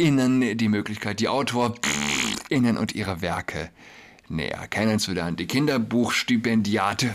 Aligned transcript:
AutorInnen 0.00 0.56
die 0.56 0.68
Möglichkeit, 0.70 1.20
die 1.20 1.28
AutorInnen 1.28 2.78
und 2.78 2.94
ihre 2.94 3.20
Werke 3.20 3.68
näher 4.30 4.66
kennenzulernen. 4.66 5.36
Die 5.36 5.46
Kinderbuchstipendiate 5.46 7.12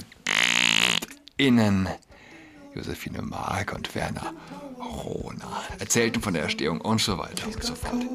innen 1.36 1.90
Josephine 2.76 3.24
Mark 3.24 3.74
und 3.74 3.96
Werner 3.96 4.36
Rona 4.80 5.64
erzählten 5.80 6.22
von 6.22 6.36
der 6.36 6.44
Erstehung 6.44 6.80
und 6.80 7.02
so 7.02 7.18
weiter 7.18 7.48
und 7.48 7.64
so 7.64 7.74
fort. 7.74 8.06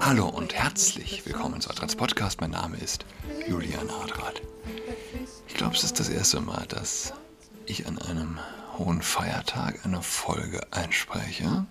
Hallo 0.00 0.26
und 0.26 0.54
herzlich 0.54 1.26
willkommen 1.26 1.60
zu 1.60 1.68
Adrats 1.68 1.96
Podcast. 1.96 2.40
Mein 2.40 2.52
Name 2.52 2.78
ist 2.78 3.04
Julian 3.46 3.90
Adrat. 3.90 4.40
Ich 5.48 5.54
glaube, 5.54 5.74
es 5.74 5.84
ist 5.84 6.00
das 6.00 6.08
erste 6.08 6.40
Mal, 6.40 6.64
dass 6.66 7.12
ich 7.66 7.86
an 7.86 7.98
einem 7.98 8.38
hohen 8.78 9.02
Feiertag 9.02 9.84
eine 9.84 10.02
Folge 10.02 10.60
einspreche. 10.72 11.66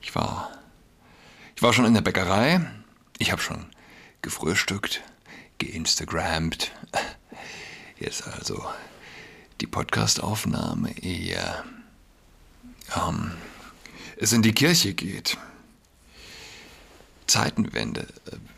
Ich 0.00 0.14
war, 0.14 0.50
ich 1.54 1.62
war 1.62 1.72
schon 1.72 1.84
in 1.84 1.94
der 1.94 2.00
Bäckerei. 2.00 2.60
Ich 3.18 3.32
habe 3.32 3.42
schon 3.42 3.66
gefrühstückt, 4.22 5.02
geinstagrammt. 5.58 6.72
Jetzt 7.98 8.26
also 8.26 8.64
die 9.60 9.66
Podcastaufnahme 9.66 10.98
eher 10.98 11.64
ähm, 12.94 13.32
es 14.16 14.32
in 14.32 14.42
die 14.42 14.52
Kirche 14.52 14.94
geht. 14.94 15.38
Zeitenwende. 17.26 18.06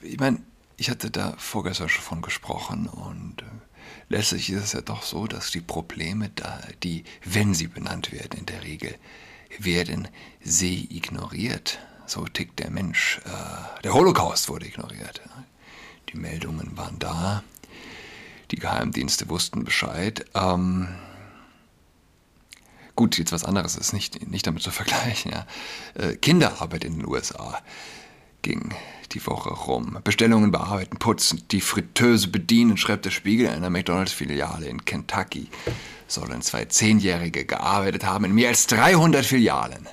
Ich 0.03 0.19
meine, 0.19 0.43
ich 0.77 0.91
hatte 0.91 1.11
da 1.11 1.35
vorgestern 1.39 1.89
schon 1.89 2.05
von 2.05 2.23
gesprochen 2.23 2.87
und 2.87 3.43
äh, 3.43 3.68
letztlich 4.09 4.51
ist 4.51 4.65
es 4.65 4.73
ja 4.73 4.81
doch 4.81 5.03
so, 5.03 5.27
dass 5.27 5.51
die 5.51 5.61
Probleme 5.61 6.31
da, 6.35 6.61
die, 6.83 7.05
wenn 7.25 7.55
sie 7.55 7.67
benannt 7.67 8.13
werden, 8.13 8.39
in 8.39 8.47
der 8.47 8.63
Regel 8.63 8.95
werden 9.59 10.09
sie 10.41 10.89
ignoriert. 10.91 11.79
So 12.07 12.25
tickt 12.25 12.59
der 12.59 12.71
Mensch. 12.71 13.21
Äh, 13.25 13.83
der 13.83 13.95
Holocaust 13.95 14.49
wurde 14.49 14.67
ignoriert. 14.67 15.21
Die 16.13 16.17
Meldungen 16.17 16.77
waren 16.77 16.99
da. 16.99 17.43
Die 18.51 18.57
Geheimdienste 18.57 19.29
wussten 19.29 19.65
Bescheid. 19.65 20.25
Ähm, 20.35 20.89
gut, 22.97 23.19
jetzt 23.19 23.33
was 23.33 23.45
anderes 23.45 23.77
ist 23.77 23.93
nicht, 23.93 24.27
nicht 24.31 24.47
damit 24.47 24.63
zu 24.63 24.71
vergleichen. 24.71 25.33
Ja. 25.33 25.47
Äh, 25.95 26.17
Kinderarbeit 26.17 26.85
in 26.85 26.97
den 26.99 27.07
USA 27.07 27.61
ging 28.43 28.75
die 29.13 29.27
Woche 29.27 29.51
rum. 29.51 29.99
Bestellungen 30.05 30.51
bearbeiten, 30.51 30.99
putzen, 30.99 31.43
die 31.51 31.61
Fritteuse 31.61 32.29
bedienen, 32.29 32.77
schreibt 32.77 33.05
der 33.05 33.11
Spiegel 33.11 33.47
in 33.47 33.53
einer 33.53 33.71
McDonalds-Filiale 33.71 34.67
in 34.67 34.85
Kentucky. 34.85 35.49
Sollen 36.07 36.43
zwei 36.43 36.67
Zehnjährige 36.67 37.45
gearbeitet 37.45 38.05
haben 38.05 38.25
in 38.25 38.35
mehr 38.35 38.49
als 38.49 38.67
300 38.67 39.25
Filialen. 39.25 39.89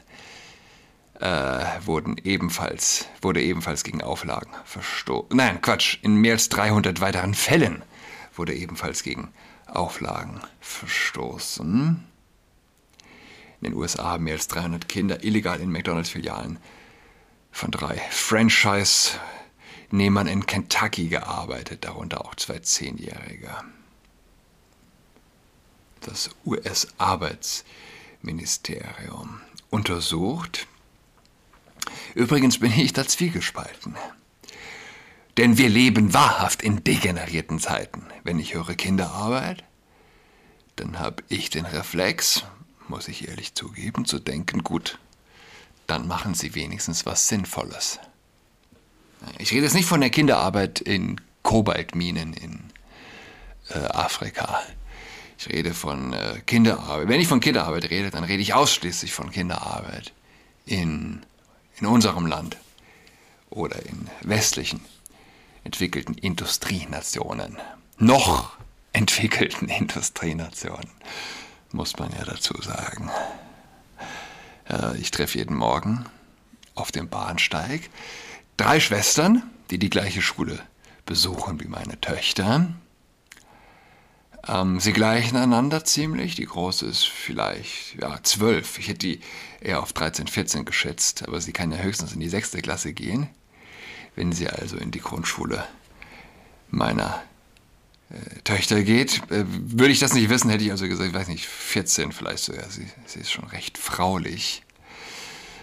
Äh, 1.20 1.66
wurden 1.86 2.18
ebenfalls, 2.24 3.08
wurde 3.22 3.42
ebenfalls 3.42 3.84
gegen 3.84 4.02
Auflagen 4.02 4.52
verstoßen. 4.66 5.30
Nein, 5.36 5.62
Quatsch, 5.62 6.00
in 6.02 6.16
mehr 6.16 6.34
als 6.34 6.50
300 6.50 7.00
weiteren 7.00 7.34
Fällen 7.34 7.84
wurde 8.36 8.54
ebenfalls 8.54 9.02
gegen 9.02 9.30
Auflagen 9.66 10.42
verstoßen. 10.60 12.04
In 13.62 13.72
den 13.72 13.74
USA 13.74 14.04
haben 14.04 14.26
mehr 14.26 14.34
als 14.34 14.50
300 14.50 14.90
Kinder 14.90 15.24
illegal 15.24 15.62
in 15.62 15.72
McDonalds-Filialen 15.72 16.60
von 17.56 17.72
drei 17.72 17.98
Franchise-Nehmern 18.12 20.28
in 20.28 20.46
Kentucky 20.46 21.08
gearbeitet, 21.08 21.86
darunter 21.86 22.26
auch 22.26 22.36
zwei 22.36 22.60
Zehnjährige. 22.60 23.50
Das 26.02 26.32
US-Arbeitsministerium 26.46 29.40
untersucht. 29.70 30.68
Übrigens 32.14 32.60
bin 32.60 32.74
ich 32.74 32.92
da 32.92 33.08
zwiegespalten. 33.08 33.96
Denn 35.38 35.58
wir 35.58 35.70
leben 35.70 36.14
wahrhaft 36.14 36.62
in 36.62 36.84
degenerierten 36.84 37.60
Zeiten. 37.60 38.06
Wenn 38.26 38.38
ich 38.38 38.54
höre 38.54 38.76
Kinderarbeit, 38.76 39.64
dann 40.76 41.00
habe 41.00 41.24
ich 41.30 41.52
den 41.52 41.66
Reflex, 41.66 42.44
muss 42.90 43.08
ich 43.08 43.30
ehrlich 43.30 43.56
zugeben, 43.56 44.04
zu 44.04 44.20
denken, 44.20 44.62
gut, 44.62 45.00
dann 45.88 46.08
machen 46.08 46.34
Sie 46.34 46.56
wenigstens 46.56 47.06
was 47.06 47.28
Sinnvolles. 47.28 48.00
Ich 49.40 49.52
rede 49.52 49.64
jetzt 49.64 49.74
nicht 49.74 49.88
von 49.88 50.02
der 50.02 50.10
Kinderarbeit 50.10 50.82
in 50.82 51.20
Kobaltminen 51.44 52.34
in 52.34 52.72
äh, 53.70 53.80
Afrika. 53.80 54.62
Ich 55.38 55.50
rede 55.50 55.74
von 55.74 56.14
äh, 56.14 56.42
Kinderarbeit. 56.46 57.08
Wenn 57.08 57.22
ich 57.22 57.28
von 57.28 57.40
Kinderarbeit 57.40 57.90
rede, 57.90 58.10
dann 58.10 58.24
rede 58.24 58.42
ich 58.42 58.54
ausschließlich 58.54 59.14
von 59.14 59.32
Kinderarbeit 59.32 60.14
in, 60.66 61.26
in 61.80 61.88
unserem 61.88 62.26
Land 62.26 62.58
oder 63.50 63.78
in 63.86 64.10
westlichen 64.22 64.82
entwickelten 65.64 66.16
Industrienationen. 66.16 67.58
Noch 67.98 68.58
entwickelten 68.94 69.68
Industrienationen, 69.70 70.90
muss 71.72 71.98
man 71.98 72.12
ja 72.18 72.24
dazu 72.24 72.54
sagen. 72.62 73.10
Äh, 74.70 74.98
ich 74.98 75.12
treffe 75.12 75.38
jeden 75.38 75.56
Morgen 75.56 76.06
auf 76.76 76.92
dem 76.92 77.10
Bahnsteig 77.10 77.90
drei 78.58 78.80
Schwestern, 78.80 79.44
die 79.70 79.80
die 79.80 79.90
gleiche 79.90 80.22
Schule 80.22 80.60
besuchen 81.06 81.60
wie 81.62 81.68
meine 81.68 82.00
Töchter. 82.02 82.68
Ähm, 84.48 84.80
sie 84.80 84.94
gleichen 84.94 85.38
einander 85.38 85.84
ziemlich. 85.84 86.36
Die 86.36 86.46
große 86.46 86.86
ist 86.86 87.06
vielleicht 87.06 87.96
ja, 88.00 88.22
zwölf. 88.24 88.78
Ich 88.80 88.88
hätte 88.88 89.00
die 89.00 89.20
eher 89.62 89.82
auf 89.82 89.94
13, 89.94 90.28
14 90.28 90.66
geschätzt, 90.66 91.28
aber 91.28 91.42
sie 91.42 91.54
kann 91.54 91.72
ja 91.72 91.78
höchstens 91.78 92.14
in 92.14 92.20
die 92.20 92.30
sechste 92.30 92.62
Klasse 92.62 92.94
gehen. 92.94 93.28
Wenn 94.16 94.32
sie 94.32 94.50
also 94.50 94.78
in 94.78 94.92
die 94.92 95.00
Grundschule 95.00 95.66
meiner 96.70 97.22
Töchter 98.44 98.84
geht, 98.84 99.20
äh, 99.32 99.46
würde 99.48 99.92
ich 99.92 100.00
das 100.00 100.14
nicht 100.14 100.30
wissen, 100.30 100.50
hätte 100.50 100.64
ich 100.64 100.72
also 100.72 100.88
gesagt, 100.88 101.10
ich 101.10 101.16
weiß 101.16 101.28
nicht, 101.28 101.48
14 101.48 102.12
vielleicht 102.12 102.44
so. 102.44 102.54
Ja, 102.54 102.70
sie, 102.70 102.88
sie 103.06 103.20
ist 103.20 103.32
schon 103.32 103.46
recht 103.46 103.78
fraulich. 103.78 104.62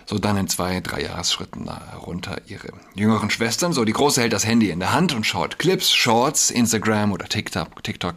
So 0.07 0.19
dann 0.19 0.37
in 0.37 0.49
zwei, 0.49 0.81
drei 0.81 1.03
Jahresschritten 1.03 1.69
runter 1.69 2.41
ihre 2.47 2.69
jüngeren 2.95 3.31
Schwestern. 3.31 3.73
So, 3.73 3.85
die 3.85 3.93
Große 3.93 4.21
hält 4.21 4.33
das 4.33 4.45
Handy 4.45 4.71
in 4.71 4.81
der 4.81 4.93
Hand 4.93 5.15
und 5.15 5.25
schaut 5.25 5.59
Clips, 5.59 5.93
Shorts, 5.93 6.51
Instagram 6.51 7.13
oder 7.13 7.29
TikTok. 7.29 7.83
TikTok. 7.83 8.15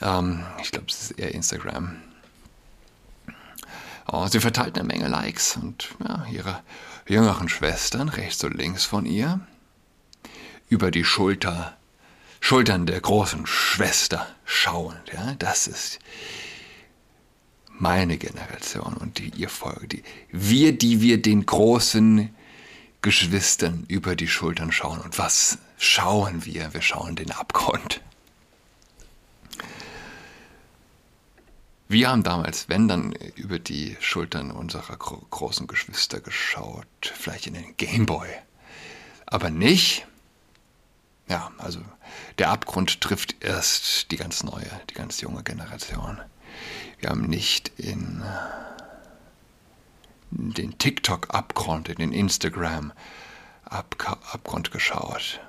Ähm, 0.00 0.44
ich 0.62 0.70
glaube, 0.70 0.86
es 0.88 1.10
ist 1.10 1.18
eher 1.18 1.34
Instagram. 1.34 1.96
Oh, 4.10 4.26
sie 4.28 4.40
verteilt 4.40 4.78
eine 4.78 4.86
Menge 4.86 5.08
Likes 5.08 5.56
und 5.56 5.88
ja, 6.06 6.26
ihre 6.30 6.62
jüngeren 7.08 7.48
Schwestern 7.48 8.08
rechts 8.08 8.42
und 8.44 8.54
links 8.54 8.84
von 8.84 9.04
ihr 9.04 9.40
über 10.68 10.90
die 10.90 11.04
Schulter 11.04 11.76
Schultern 12.44 12.86
der 12.86 13.00
großen 13.00 13.46
Schwester 13.46 14.26
schauend. 14.44 15.12
Ja? 15.12 15.36
Das 15.38 15.68
ist 15.68 16.00
meine 17.68 18.18
Generation 18.18 18.94
und 18.94 19.18
die 19.18 19.30
ihr 19.36 19.48
folgt. 19.48 19.92
Die, 19.92 20.02
wir, 20.32 20.76
die 20.76 21.00
wir 21.00 21.22
den 21.22 21.46
großen 21.46 22.34
Geschwistern 23.00 23.84
über 23.86 24.16
die 24.16 24.26
Schultern 24.26 24.72
schauen. 24.72 25.00
Und 25.00 25.18
was 25.18 25.58
schauen 25.78 26.44
wir? 26.44 26.74
Wir 26.74 26.82
schauen 26.82 27.14
den 27.14 27.30
Abgrund. 27.30 28.00
Wir 31.88 32.10
haben 32.10 32.24
damals, 32.24 32.68
wenn 32.68 32.88
dann, 32.88 33.12
über 33.36 33.60
die 33.60 33.96
Schultern 34.00 34.50
unserer 34.50 34.96
gro 34.96 35.24
großen 35.30 35.68
Geschwister 35.68 36.20
geschaut, 36.20 36.86
vielleicht 37.02 37.46
in 37.46 37.54
den 37.54 37.76
Gameboy. 37.76 38.28
Aber 39.26 39.48
nicht 39.48 40.06
ja, 41.28 41.50
also 41.58 41.80
der 42.38 42.50
Abgrund 42.50 43.00
trifft 43.00 43.42
erst 43.42 44.10
die 44.10 44.16
ganz 44.16 44.42
neue, 44.42 44.68
die 44.90 44.94
ganz 44.94 45.20
junge 45.20 45.42
Generation. 45.42 46.20
Wir 46.98 47.10
haben 47.10 47.22
nicht 47.22 47.72
in 47.78 48.22
den 50.30 50.78
TikTok-Abgrund, 50.78 51.88
in 51.88 51.96
den 51.96 52.12
Instagram-Abgrund 52.12 54.70
geschaut. 54.70 55.40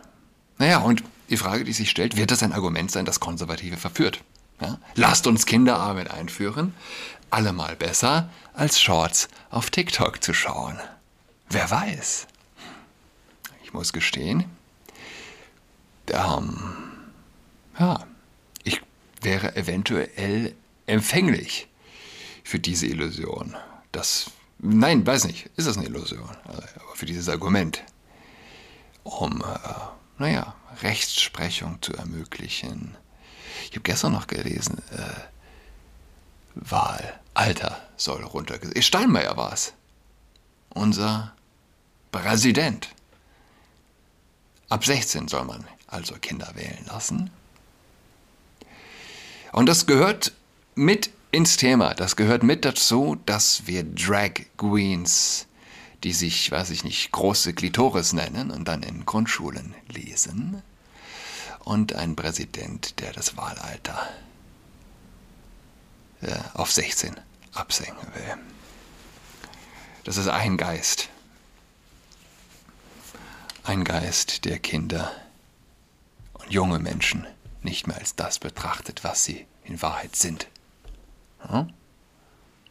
Naja, 0.57 0.79
und 0.79 1.03
die 1.29 1.37
Frage, 1.37 1.63
die 1.63 1.73
sich 1.73 1.89
stellt, 1.89 2.17
wird 2.17 2.31
das 2.31 2.43
ein 2.43 2.53
Argument 2.53 2.91
sein, 2.91 3.05
das 3.05 3.19
Konservative 3.19 3.77
verführt? 3.77 4.23
Ja? 4.61 4.79
Lasst 4.95 5.27
uns 5.27 5.45
Kinderarbeit 5.45 6.11
einführen. 6.11 6.73
Allemal 7.29 7.75
besser, 7.75 8.29
als 8.53 8.79
Shorts 8.79 9.27
auf 9.49 9.71
TikTok 9.71 10.23
zu 10.23 10.33
schauen. 10.33 10.79
Wer 11.49 11.69
weiß? 11.69 12.27
Ich 13.63 13.73
muss 13.73 13.93
gestehen, 13.93 14.45
ähm, 16.13 16.57
ja, 17.79 18.05
ich 18.63 18.81
wäre 19.21 19.55
eventuell 19.55 20.55
empfänglich 20.85 21.67
für 22.43 22.59
diese 22.59 22.87
Illusion. 22.87 23.55
Das, 23.91 24.31
nein, 24.59 25.05
weiß 25.05 25.25
nicht, 25.25 25.49
ist 25.57 25.67
das 25.67 25.77
eine 25.77 25.87
Illusion, 25.87 26.29
aber 26.45 26.63
für 26.95 27.05
dieses 27.05 27.29
Argument, 27.29 27.83
um, 29.03 29.41
äh, 29.41 29.69
naja, 30.17 30.55
Rechtsprechung 30.81 31.81
zu 31.81 31.93
ermöglichen. 31.93 32.95
Ich 33.65 33.71
habe 33.71 33.81
gestern 33.81 34.13
noch 34.13 34.27
gelesen, 34.27 34.81
äh, 34.91 35.33
Wahl, 36.55 37.19
Alter 37.33 37.81
soll 37.97 38.23
runtergesetzt. 38.23 38.83
Steinmeier 38.83 39.35
war 39.37 39.53
es. 39.53 39.73
Unser 40.69 41.33
Präsident. 42.11 42.89
Ab 44.69 44.85
16 44.85 45.27
soll 45.27 45.45
man 45.45 45.65
also 45.93 46.15
Kinder 46.15 46.51
wählen 46.55 46.85
lassen. 46.87 47.29
Und 49.51 49.67
das 49.67 49.85
gehört 49.85 50.33
mit 50.75 51.11
ins 51.31 51.57
Thema. 51.57 51.93
Das 51.93 52.15
gehört 52.15 52.43
mit 52.43 52.65
dazu, 52.65 53.17
dass 53.25 53.67
wir 53.67 53.83
Drag 53.83 54.31
Queens, 54.57 55.47
die 56.03 56.13
sich, 56.13 56.51
weiß 56.51 56.71
ich 56.71 56.83
nicht, 56.83 57.11
große 57.11 57.53
Klitoris 57.53 58.13
nennen 58.13 58.51
und 58.51 58.67
dann 58.67 58.83
in 58.83 59.05
Grundschulen 59.05 59.75
lesen. 59.87 60.61
Und 61.59 61.93
ein 61.93 62.15
Präsident, 62.15 62.99
der 62.99 63.13
das 63.13 63.37
Wahlalter 63.37 64.09
äh, 66.21 66.35
auf 66.53 66.71
16 66.71 67.15
absenken 67.53 68.07
will. 68.15 68.37
Das 70.03 70.17
ist 70.17 70.27
ein 70.27 70.57
Geist. 70.57 71.09
Ein 73.63 73.85
Geist, 73.85 74.43
der 74.43 74.59
Kinder 74.59 75.11
junge 76.49 76.79
Menschen 76.79 77.27
nicht 77.61 77.87
mehr 77.87 77.97
als 77.97 78.15
das 78.15 78.39
betrachtet, 78.39 79.03
was 79.03 79.23
sie 79.23 79.45
in 79.63 79.81
Wahrheit 79.81 80.15
sind. 80.15 80.47
Hm? 81.47 81.71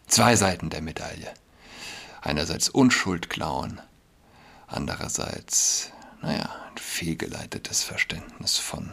Zwei 0.06 0.36
Seiten 0.36 0.70
der 0.70 0.82
Medaille. 0.82 1.32
Einerseits 2.20 2.68
Unschuld 2.68 3.30
klauen, 3.30 3.80
andererseits, 4.66 5.90
naja, 6.20 6.48
ein 6.70 6.78
fehlgeleitetes 6.78 7.82
Verständnis 7.82 8.58
von 8.58 8.92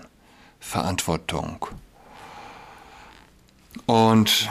Verantwortung. 0.60 1.68
Und 3.86 4.50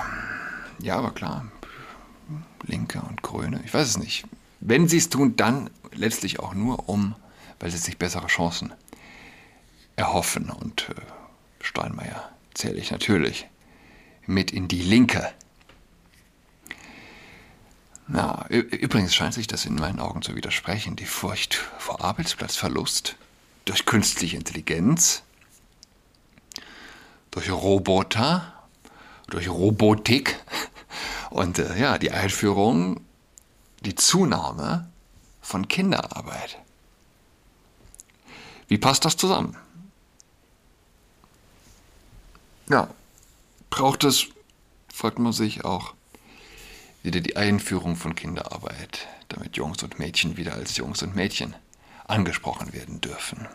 ja, 0.80 0.96
aber 0.96 1.10
klar, 1.10 1.46
Linke 2.62 3.00
und 3.00 3.22
Grüne, 3.22 3.60
ich 3.64 3.74
weiß 3.74 3.88
es 3.88 3.98
nicht. 3.98 4.26
Wenn 4.60 4.88
sie 4.88 4.98
es 4.98 5.08
tun, 5.08 5.36
dann 5.36 5.70
letztlich 5.92 6.38
auch 6.40 6.54
nur 6.54 6.88
um, 6.88 7.14
weil 7.58 7.70
sie 7.70 7.78
sich 7.78 7.98
bessere 7.98 8.26
Chancen 8.26 8.72
erhoffen. 9.98 10.48
Und 10.48 10.88
äh, 10.90 10.94
Steinmeier 11.60 12.30
zähle 12.54 12.78
ich 12.78 12.90
natürlich 12.90 13.46
mit 14.26 14.52
in 14.52 14.68
die 14.68 14.82
Linke. 14.82 15.30
Na, 18.06 18.46
übrigens 18.48 19.14
scheint 19.14 19.34
sich 19.34 19.46
das 19.46 19.66
in 19.66 19.74
meinen 19.74 20.00
Augen 20.00 20.22
zu 20.22 20.34
widersprechen. 20.34 20.96
Die 20.96 21.04
Furcht 21.04 21.54
vor 21.54 22.02
Arbeitsplatzverlust 22.02 23.16
durch 23.66 23.84
künstliche 23.84 24.36
Intelligenz, 24.36 25.22
durch 27.30 27.50
Roboter, 27.50 28.54
durch 29.28 29.50
Robotik 29.50 30.36
und 31.30 31.58
äh, 31.58 31.78
ja, 31.78 31.98
die 31.98 32.12
Einführung, 32.12 33.00
die 33.80 33.94
Zunahme 33.94 34.88
von 35.42 35.68
Kinderarbeit. 35.68 36.58
Wie 38.68 38.78
passt 38.78 39.04
das 39.04 39.16
zusammen? 39.16 39.56
Ja, 42.70 42.88
braucht 43.70 44.04
es, 44.04 44.26
fragt 44.92 45.18
man 45.18 45.32
sich 45.32 45.64
auch, 45.64 45.94
wieder 47.02 47.20
die 47.20 47.36
Einführung 47.36 47.96
von 47.96 48.14
Kinderarbeit, 48.14 49.06
damit 49.28 49.56
Jungs 49.56 49.82
und 49.82 49.98
Mädchen 49.98 50.36
wieder 50.36 50.54
als 50.54 50.76
Jungs 50.76 51.02
und 51.02 51.14
Mädchen 51.14 51.54
angesprochen 52.06 52.72
werden 52.72 53.00
dürfen. 53.00 53.46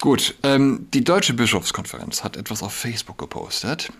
Gut, 0.00 0.34
ähm, 0.42 0.88
die 0.92 1.04
Deutsche 1.04 1.32
Bischofskonferenz 1.32 2.22
hat 2.22 2.36
etwas 2.36 2.62
auf 2.62 2.74
Facebook 2.74 3.16
gepostet. 3.16 3.90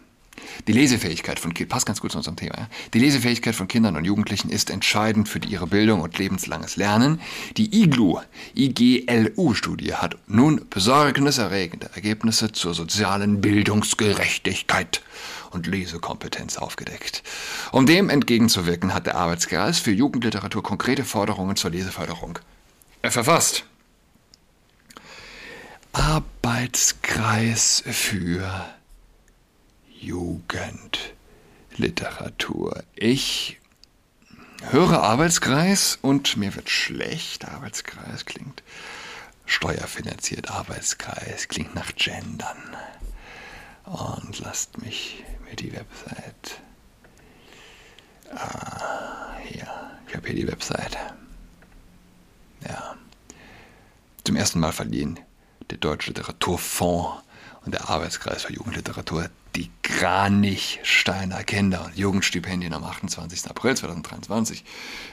Die 0.66 0.72
Lesefähigkeit 0.72 1.38
von 1.38 1.54
Kindern, 1.54 1.70
passt 1.70 1.86
ganz 1.86 2.00
gut 2.00 2.12
zu 2.12 2.18
unserem 2.18 2.36
Thema. 2.36 2.54
Ja? 2.58 2.68
Die 2.94 2.98
Lesefähigkeit 2.98 3.54
von 3.54 3.68
Kindern 3.68 3.96
und 3.96 4.04
Jugendlichen 4.04 4.50
ist 4.50 4.70
entscheidend 4.70 5.28
für 5.28 5.38
ihre 5.38 5.66
Bildung 5.66 6.00
und 6.00 6.18
lebenslanges 6.18 6.76
Lernen. 6.76 7.20
Die 7.56 7.82
IGLU, 7.82 8.20
IGLU-Studie 8.54 9.94
hat 9.94 10.16
nun 10.26 10.66
besorgniserregende 10.68 11.90
Ergebnisse 11.94 12.52
zur 12.52 12.74
sozialen 12.74 13.40
Bildungsgerechtigkeit 13.40 15.02
und 15.50 15.66
Lesekompetenz 15.66 16.56
aufgedeckt. 16.58 17.22
Um 17.72 17.86
dem 17.86 18.10
entgegenzuwirken, 18.10 18.94
hat 18.94 19.06
der 19.06 19.16
Arbeitskreis 19.16 19.78
für 19.78 19.92
Jugendliteratur 19.92 20.62
konkrete 20.62 21.04
Forderungen 21.04 21.56
zur 21.56 21.70
Leseförderung 21.70 22.38
verfasst. 23.02 23.64
Arbeitskreis 25.92 27.82
für 27.86 28.66
Jugendliteratur. 30.06 32.84
Ich 32.94 33.58
höre 34.70 35.02
Arbeitskreis 35.02 35.98
und 36.00 36.36
mir 36.36 36.54
wird 36.54 36.70
schlecht. 36.70 37.48
Arbeitskreis 37.48 38.24
klingt 38.24 38.62
steuerfinanziert. 39.46 40.48
Arbeitskreis 40.48 41.48
klingt 41.48 41.74
nach 41.74 41.92
Gendern. 41.96 42.76
Und 43.84 44.38
lasst 44.38 44.80
mich 44.80 45.24
mir 45.44 45.56
die 45.56 45.72
Website. 45.72 46.60
Ah, 48.32 49.34
hier. 49.42 49.66
Ich 50.08 50.14
habe 50.14 50.28
hier 50.28 50.36
die 50.36 50.46
Website. 50.46 50.96
Ja. 52.68 52.94
Zum 54.22 54.36
ersten 54.36 54.60
Mal 54.60 54.72
verliehen 54.72 55.18
der 55.70 55.78
Deutsche 55.78 56.10
Literaturfonds 56.10 57.25
und 57.66 57.72
der 57.72 57.90
Arbeitskreis 57.90 58.44
für 58.44 58.52
Jugendliteratur 58.52 59.28
die 59.56 59.70
Kranich-Steiner 59.82 61.42
Kinder- 61.42 61.84
und 61.84 61.96
Jugendstipendien 61.96 62.72
am 62.72 62.84
28. 62.84 63.50
April 63.50 63.76
2023 63.76 64.64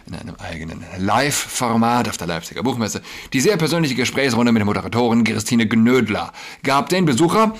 in 0.05 0.15
einem 0.15 0.35
eigenen 0.35 0.83
Live-Format 0.97 2.07
auf 2.07 2.17
der 2.17 2.27
Leipziger 2.27 2.61
Buchmesse. 2.61 3.01
Die 3.33 3.41
sehr 3.41 3.57
persönliche 3.57 3.95
Gesprächsrunde 3.95 4.51
mit 4.51 4.59
der 4.59 4.65
Moderatorin 4.65 5.23
Christine 5.23 5.67
Gnödler 5.67 6.31
gab 6.61 6.89
den 6.89 7.05
Besucher 7.05 7.55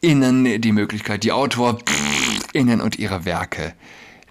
innen 0.00 0.60
die 0.60 0.72
Möglichkeit, 0.72 1.24
die 1.24 1.32
Autor 1.32 1.78
innen 2.52 2.82
und 2.82 2.98
ihre 2.98 3.24
Werke 3.24 3.74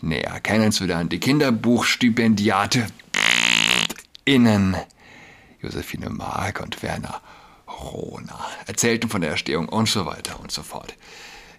näher 0.01 0.39
kennenzulernen. 0.41 1.09
Die 1.09 1.19
Kinderbuchstipendiate 1.19 2.85
innen 4.25 4.75
Josephine 5.61 6.09
Mark 6.09 6.61
und 6.61 6.83
Werner 6.83 7.21
Corona, 7.73 8.39
erzählten 8.67 9.09
von 9.09 9.21
der 9.21 9.31
Erstehung 9.31 9.67
und 9.67 9.89
so 9.89 10.05
weiter 10.05 10.39
und 10.39 10.51
so 10.51 10.61
fort. 10.61 10.93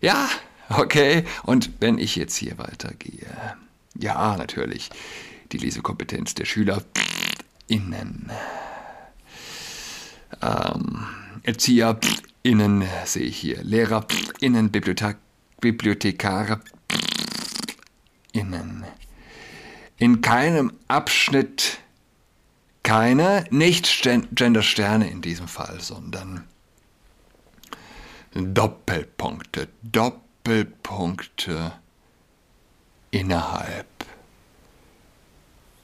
Ja, 0.00 0.28
okay, 0.69 1.25
und 1.43 1.70
wenn 1.80 1.99
ich 1.99 2.14
jetzt 2.14 2.37
hier 2.37 2.56
weitergehe, 2.56 3.26
ja, 3.99 4.37
natürlich, 4.37 4.90
die 5.50 5.59
Lesekompetenz 5.59 6.35
der 6.35 6.44
Schüler 6.44 6.83
innen. 7.66 8.30
Ähm, 10.40 11.06
Erzieher 11.42 11.99
innen 12.42 12.85
sehe 13.04 13.25
ich 13.25 13.37
hier, 13.37 13.62
Lehrer 13.62 14.06
innen, 14.40 14.71
Bibliothek, 14.71 15.16
Bibliothekare 15.61 16.61
innen. 18.33 18.85
In 19.99 20.21
keinem 20.21 20.73
Abschnitt 20.87 21.80
keine 22.85 23.45
Nicht-Gender-Sterne 23.50 25.11
in 25.11 25.21
diesem 25.21 25.49
Fall, 25.49 25.81
sondern 25.81 26.47
Doppelpunkte, 28.35 29.69
Doppelpunkte 29.83 31.73
innerhalb 33.11 33.87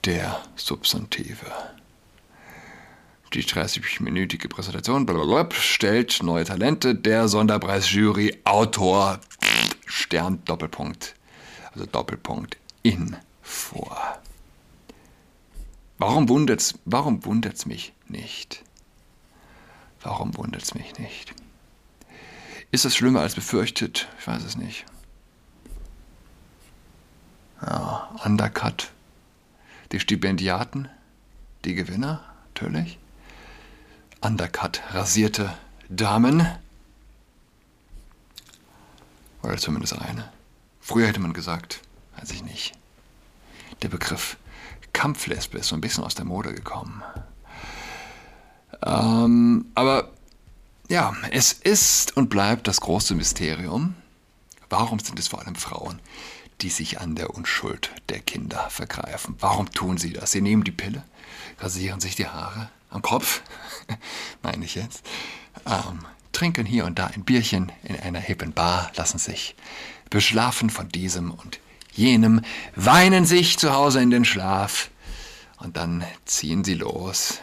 der 0.05 0.43
Substantive. 0.55 1.47
Die 3.33 3.45
30-minütige 3.45 4.49
Präsentation 4.49 5.07
blablabla, 5.07 5.57
stellt 5.57 6.23
neue 6.23 6.45
Talente 6.45 6.95
der 6.95 7.29
Sonderpreisjury 7.29 8.41
Autor 8.45 9.21
Stern 9.87 10.45
Doppelpunkt, 10.45 11.15
also 11.73 11.87
Doppelpunkt 11.87 12.57
in 12.83 13.17
vor. 13.43 14.21
Warum 16.01 16.31
wundert's, 16.31 16.79
warum 16.87 17.27
wundert's 17.27 17.67
mich 17.67 17.93
nicht? 18.09 18.65
Warum 20.01 20.35
wundert's 20.35 20.73
mich 20.73 20.99
nicht? 20.99 21.35
Ist 22.71 22.87
es 22.87 22.97
schlimmer 22.97 23.21
als 23.21 23.35
befürchtet? 23.35 24.09
Ich 24.19 24.27
weiß 24.27 24.43
es 24.45 24.57
nicht. 24.57 24.87
Ja, 27.61 28.19
Undercut. 28.25 28.93
Die 29.93 30.01
Stipendiaten, 30.01 30.89
die 31.67 31.75
Gewinner, 31.75 32.25
natürlich. 32.49 32.99
Undercut, 34.23 34.81
rasierte 34.93 35.53
Damen. 35.91 36.47
Oder 39.43 39.59
zumindest 39.59 40.01
eine. 40.01 40.33
Früher 40.81 41.09
hätte 41.09 41.21
man 41.21 41.35
gesagt, 41.35 41.83
weiß 42.17 42.31
ich 42.31 42.43
nicht. 42.43 42.73
Der 43.83 43.89
Begriff 43.91 44.39
Kampflesbe 44.93 45.59
ist 45.59 45.69
so 45.69 45.75
ein 45.75 45.81
bisschen 45.81 46.05
aus 46.05 46.15
der 46.15 46.25
Mode 46.25 46.53
gekommen. 46.53 47.03
Ähm, 48.85 49.67
aber 49.75 50.11
Ja, 50.89 51.15
es 51.31 51.53
ist 51.53 52.17
und 52.17 52.31
bleibt 52.31 52.67
das 52.67 52.81
große 52.81 53.15
Mysterium. 53.15 53.95
Warum 54.69 54.99
sind 54.99 55.19
es 55.21 55.29
vor 55.29 55.41
allem 55.41 55.55
Frauen, 55.55 56.01
die 56.63 56.69
sich 56.71 57.01
an 57.01 57.15
der 57.15 57.31
Unschuld 57.31 57.93
der 58.09 58.19
Kinder 58.19 58.69
vergreifen? 58.71 59.37
Warum 59.39 59.71
tun 59.71 59.99
sie 59.99 60.13
das? 60.13 60.33
Sie 60.33 60.41
nehmen 60.41 60.65
die 60.65 60.73
Pille, 60.73 61.05
rasieren 61.61 62.01
sich 62.01 62.17
die 62.17 62.27
Haare 62.27 62.71
am 62.91 63.03
Kopf, 63.03 63.43
meine 64.43 64.65
ich 64.65 64.75
jetzt, 64.75 65.05
ähm, 65.65 66.01
trinken 66.33 66.67
hier 66.67 66.87
und 66.87 66.99
da 66.99 67.07
ein 67.07 67.23
Bierchen 67.25 67.71
in 67.85 67.97
einer 67.97 68.19
hippen 68.21 68.53
Bar, 68.53 68.91
lassen 68.97 69.19
sich 69.19 69.55
beschlafen 70.11 70.71
von 70.71 70.89
diesem 70.89 71.31
und 71.31 71.61
jenem, 71.93 72.43
weinen 72.75 73.25
sich 73.25 73.59
zu 73.59 73.73
Hause 73.73 74.01
in 74.01 74.11
den 74.11 74.25
Schlaf 74.25 74.91
und 75.59 75.77
dann 75.77 76.05
ziehen 76.25 76.65
sie 76.65 76.75
los 76.75 77.41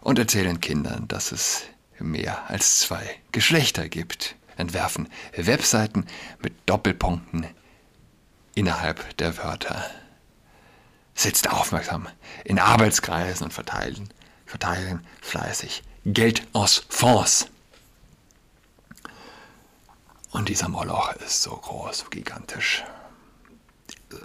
und 0.00 0.18
erzählen 0.18 0.60
Kindern, 0.60 1.08
dass 1.08 1.32
es 1.32 1.62
mehr 1.98 2.48
als 2.48 2.80
zwei 2.80 3.18
Geschlechter 3.32 3.88
gibt, 3.88 4.36
entwerfen 4.56 5.08
Webseiten 5.36 6.06
mit 6.40 6.54
Doppelpunkten 6.66 7.46
innerhalb 8.54 9.16
der 9.18 9.36
Wörter, 9.38 9.84
sitzt 11.14 11.50
aufmerksam 11.50 12.08
in 12.44 12.58
Arbeitskreisen 12.58 13.44
und 13.44 13.52
verteilen, 13.52 14.08
verteilen 14.46 15.06
fleißig 15.20 15.82
Geld 16.04 16.46
aus 16.52 16.86
Fonds. 16.88 17.48
Und 20.30 20.48
dieser 20.48 20.68
Moloch 20.68 21.12
ist 21.14 21.42
so 21.42 21.50
groß, 21.56 21.98
so 21.98 22.04
gigantisch, 22.08 22.84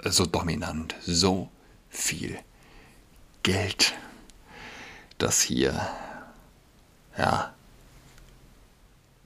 so 0.06 0.26
dominant, 0.26 0.96
so 1.06 1.50
viel 1.90 2.38
Geld, 3.44 3.94
dass 5.18 5.42
hier, 5.42 5.88
ja, 7.18 7.54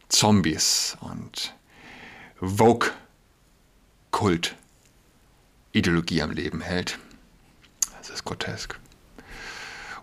Zombies 0.09 0.97
und 1.01 1.53
Vogue-Kult 2.39 2.95
Ideologie 5.71 6.21
am 6.21 6.31
Leben 6.31 6.61
hält. 6.61 6.97
Das 7.97 8.09
ist 8.09 8.25
grotesk. 8.25 8.79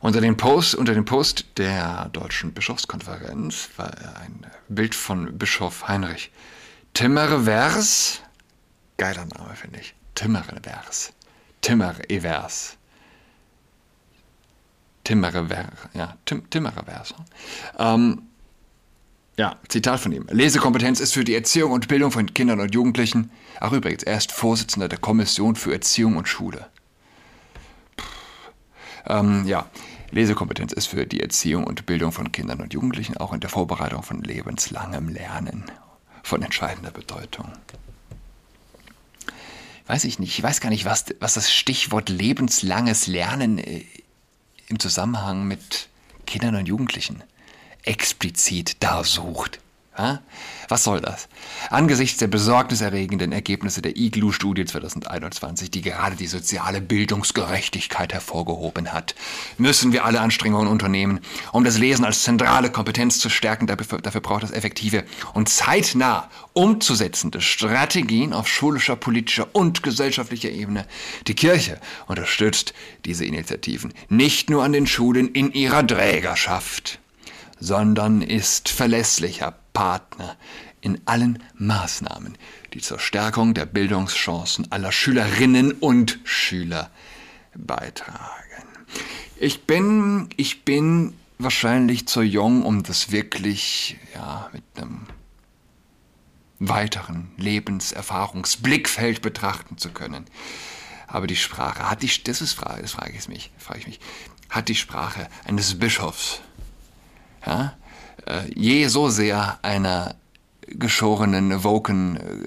Unter 0.00 0.20
dem 0.20 0.36
Post, 0.36 0.74
unter 0.76 0.94
dem 0.94 1.04
Post 1.04 1.46
der 1.56 2.08
Deutschen 2.10 2.52
Bischofskonferenz 2.52 3.70
war 3.76 3.90
ein 4.20 4.46
Bild 4.68 4.94
von 4.94 5.36
Bischof 5.36 5.88
Heinrich 5.88 6.30
Timmervers. 6.94 8.20
Geiler 8.96 9.24
Name, 9.24 9.56
finde 9.56 9.80
ich. 9.80 9.94
Timmervers. 10.16 11.12
Timmerevers. 11.62 12.76
Timmerevers. 15.04 15.88
Ja, 15.94 16.16
Tim, 16.24 16.50
Timmerevers. 16.50 17.14
Ähm, 17.78 18.22
ja, 19.36 19.56
Zitat 19.68 20.00
von 20.00 20.12
ihm. 20.12 20.26
Lesekompetenz 20.30 20.98
ist 20.98 21.12
für 21.12 21.22
die 21.22 21.34
Erziehung 21.34 21.70
und 21.70 21.86
Bildung 21.86 22.10
von 22.10 22.32
Kindern 22.32 22.60
und 22.60 22.74
Jugendlichen. 22.74 23.30
Ach 23.60 23.72
übrigens, 23.72 24.02
er 24.02 24.16
ist 24.16 24.32
Vorsitzender 24.32 24.88
der 24.88 24.98
Kommission 24.98 25.54
für 25.54 25.72
Erziehung 25.72 26.16
und 26.16 26.26
Schule. 26.26 26.66
Ähm, 29.06 29.46
ja, 29.46 29.66
Lesekompetenz 30.10 30.72
ist 30.72 30.86
für 30.86 31.06
die 31.06 31.20
Erziehung 31.20 31.64
und 31.64 31.84
Bildung 31.84 32.12
von 32.12 32.32
Kindern 32.32 32.60
und 32.62 32.72
Jugendlichen 32.72 33.18
auch 33.18 33.32
in 33.32 33.40
der 33.40 33.50
Vorbereitung 33.50 34.02
von 34.02 34.22
lebenslangem 34.22 35.10
Lernen 35.10 35.64
von 36.22 36.42
entscheidender 36.42 36.90
Bedeutung. 36.90 37.52
Weiß 39.86 40.04
ich 40.04 40.18
nicht, 40.18 40.36
ich 40.36 40.42
weiß 40.42 40.60
gar 40.60 40.70
nicht, 40.70 40.84
was, 40.84 41.04
was 41.20 41.34
das 41.34 41.52
Stichwort 41.52 42.08
lebenslanges 42.08 43.06
Lernen 43.06 43.58
äh, 43.58 43.84
im 44.68 44.80
Zusammenhang 44.80 45.46
mit 45.46 45.88
Kindern 46.26 46.56
und 46.56 46.66
Jugendlichen 46.66 47.22
explizit 47.82 48.76
da 48.80 49.04
sucht. 49.04 49.60
Was 50.68 50.84
soll 50.84 51.00
das? 51.00 51.28
Angesichts 51.70 52.18
der 52.18 52.26
besorgniserregenden 52.26 53.32
Ergebnisse 53.32 53.80
der 53.80 53.96
IGLU-Studie 53.96 54.64
2021, 54.64 55.70
die 55.70 55.80
gerade 55.80 56.16
die 56.16 56.26
soziale 56.26 56.80
Bildungsgerechtigkeit 56.80 58.12
hervorgehoben 58.12 58.92
hat, 58.92 59.14
müssen 59.58 59.92
wir 59.92 60.04
alle 60.04 60.20
Anstrengungen 60.20 60.68
unternehmen, 60.68 61.20
um 61.52 61.64
das 61.64 61.78
Lesen 61.78 62.04
als 62.04 62.22
zentrale 62.22 62.70
Kompetenz 62.70 63.18
zu 63.18 63.30
stärken. 63.30 63.66
Dafür, 63.66 64.00
dafür 64.00 64.20
braucht 64.20 64.42
es 64.42 64.50
effektive 64.50 65.04
und 65.34 65.48
zeitnah 65.48 66.28
umzusetzende 66.52 67.40
Strategien 67.40 68.32
auf 68.32 68.48
schulischer, 68.48 68.96
politischer 68.96 69.48
und 69.52 69.82
gesellschaftlicher 69.82 70.50
Ebene. 70.50 70.86
Die 71.26 71.34
Kirche 71.34 71.80
unterstützt 72.06 72.74
diese 73.04 73.24
Initiativen 73.24 73.94
nicht 74.08 74.50
nur 74.50 74.64
an 74.64 74.72
den 74.72 74.86
Schulen 74.86 75.28
in 75.32 75.52
ihrer 75.52 75.86
Trägerschaft, 75.86 76.98
sondern 77.58 78.22
ist 78.22 78.68
verlässlicher 78.68 79.54
Partner 79.76 80.38
in 80.80 81.02
allen 81.04 81.42
Maßnahmen, 81.58 82.38
die 82.72 82.80
zur 82.80 82.98
Stärkung 82.98 83.52
der 83.52 83.66
Bildungschancen 83.66 84.72
aller 84.72 84.90
Schülerinnen 84.90 85.72
und 85.72 86.18
Schüler 86.24 86.90
beitragen. 87.54 88.16
Ich 89.38 89.64
bin, 89.64 90.30
ich 90.38 90.64
bin 90.64 91.12
wahrscheinlich 91.36 92.08
zu 92.08 92.22
jung, 92.22 92.62
um 92.64 92.84
das 92.84 93.12
wirklich 93.12 93.98
ja, 94.14 94.48
mit 94.54 94.64
einem 94.76 95.06
weiteren 96.58 97.30
Lebenserfahrungsblickfeld 97.36 99.20
betrachten 99.20 99.76
zu 99.76 99.90
können. 99.90 100.24
Aber 101.06 101.26
die 101.26 101.36
Sprache, 101.36 101.90
hat 101.90 102.02
die, 102.02 102.10
das 102.24 102.40
ist 102.40 102.54
Frage, 102.54 102.80
das 102.80 102.92
frage 102.92 103.12
ich 103.14 103.28
mich, 103.28 103.50
frage 103.58 103.80
ich 103.80 103.86
mich, 103.86 104.00
hat 104.48 104.70
die 104.70 104.74
Sprache 104.74 105.28
eines 105.44 105.78
Bischofs, 105.78 106.40
ja, 107.44 107.76
je 108.54 108.88
so 108.88 109.08
sehr 109.08 109.58
einer 109.62 110.16
geschorenen 110.66 111.62
Woken 111.62 112.16
äh, 112.16 112.46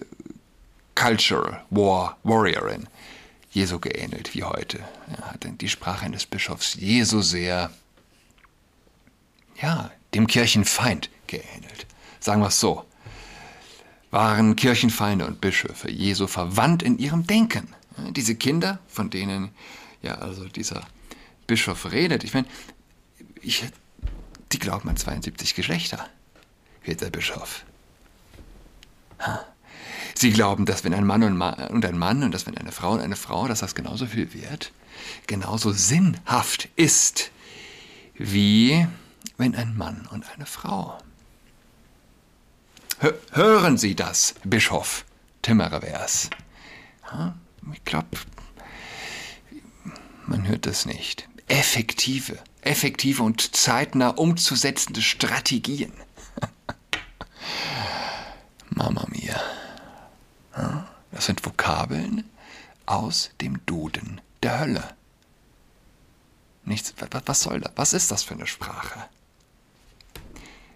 Culture 0.95 1.61
War 1.69 2.17
Warriorin 2.23 2.87
je 3.51 3.65
so 3.65 3.79
geähnelt 3.79 4.33
wie 4.35 4.43
heute. 4.43 4.79
Er 5.11 5.31
hat 5.31 5.47
die 5.59 5.69
Sprache 5.69 6.05
eines 6.05 6.25
Bischofs 6.25 6.75
je 6.75 7.03
so 7.03 7.21
sehr, 7.21 7.71
ja, 9.61 9.91
dem 10.13 10.27
Kirchenfeind 10.27 11.09
geähnelt. 11.27 11.85
Sagen 12.19 12.41
wir 12.41 12.47
es 12.47 12.59
so. 12.59 12.85
Waren 14.11 14.55
Kirchenfeinde 14.55 15.25
und 15.25 15.41
Bischöfe 15.41 15.89
je 15.89 16.13
so 16.13 16.27
verwandt 16.27 16.83
in 16.83 16.97
ihrem 16.97 17.25
Denken? 17.27 17.73
Diese 18.11 18.35
Kinder, 18.35 18.79
von 18.87 19.09
denen 19.09 19.49
ja 20.01 20.15
also 20.15 20.45
dieser 20.45 20.87
Bischof 21.47 21.91
redet, 21.91 22.23
ich 22.23 22.33
meine, 22.33 22.47
ich 23.41 23.65
die 24.51 24.59
glauben 24.59 24.89
an 24.89 24.97
72 24.97 25.55
Geschlechter, 25.55 26.07
wird 26.83 27.01
der 27.01 27.09
Bischof. 27.09 27.65
Sie 30.15 30.31
glauben, 30.31 30.65
dass 30.65 30.83
wenn 30.83 30.93
ein 30.93 31.05
Mann 31.05 31.23
und 31.23 31.85
ein 31.85 31.97
Mann 31.97 32.23
und 32.23 32.33
dass 32.33 32.45
wenn 32.45 32.57
eine 32.57 32.71
Frau 32.71 32.93
und 32.93 33.01
eine 33.01 33.15
Frau, 33.15 33.47
dass 33.47 33.59
das 33.59 33.75
genauso 33.75 34.05
viel 34.05 34.33
wert, 34.33 34.71
genauso 35.27 35.71
sinnhaft 35.71 36.69
ist, 36.75 37.31
wie 38.15 38.87
wenn 39.37 39.55
ein 39.55 39.77
Mann 39.77 40.07
und 40.11 40.29
eine 40.31 40.45
Frau. 40.45 40.97
Hören 43.31 43.77
Sie 43.77 43.95
das, 43.95 44.35
Bischof 44.43 45.05
Timmerevers? 45.41 46.29
Ich 47.73 47.83
glaube, 47.85 48.09
man 50.25 50.47
hört 50.47 50.67
es 50.67 50.85
nicht. 50.85 51.29
Effektive 51.47 52.37
effektive 52.61 53.23
und 53.23 53.55
zeitnah 53.55 54.09
umzusetzende 54.09 55.01
Strategien. 55.01 55.93
Mama 58.69 59.05
mia. 59.09 59.41
Das 61.11 61.25
sind 61.25 61.45
Vokabeln 61.45 62.23
aus 62.85 63.31
dem 63.41 63.65
Duden 63.65 64.21
der 64.43 64.59
Hölle. 64.59 64.95
Nichts, 66.63 66.93
was 67.25 67.41
soll 67.41 67.61
das? 67.61 67.71
Was 67.75 67.93
ist 67.93 68.11
das 68.11 68.23
für 68.23 68.35
eine 68.35 68.47
Sprache? 68.47 69.05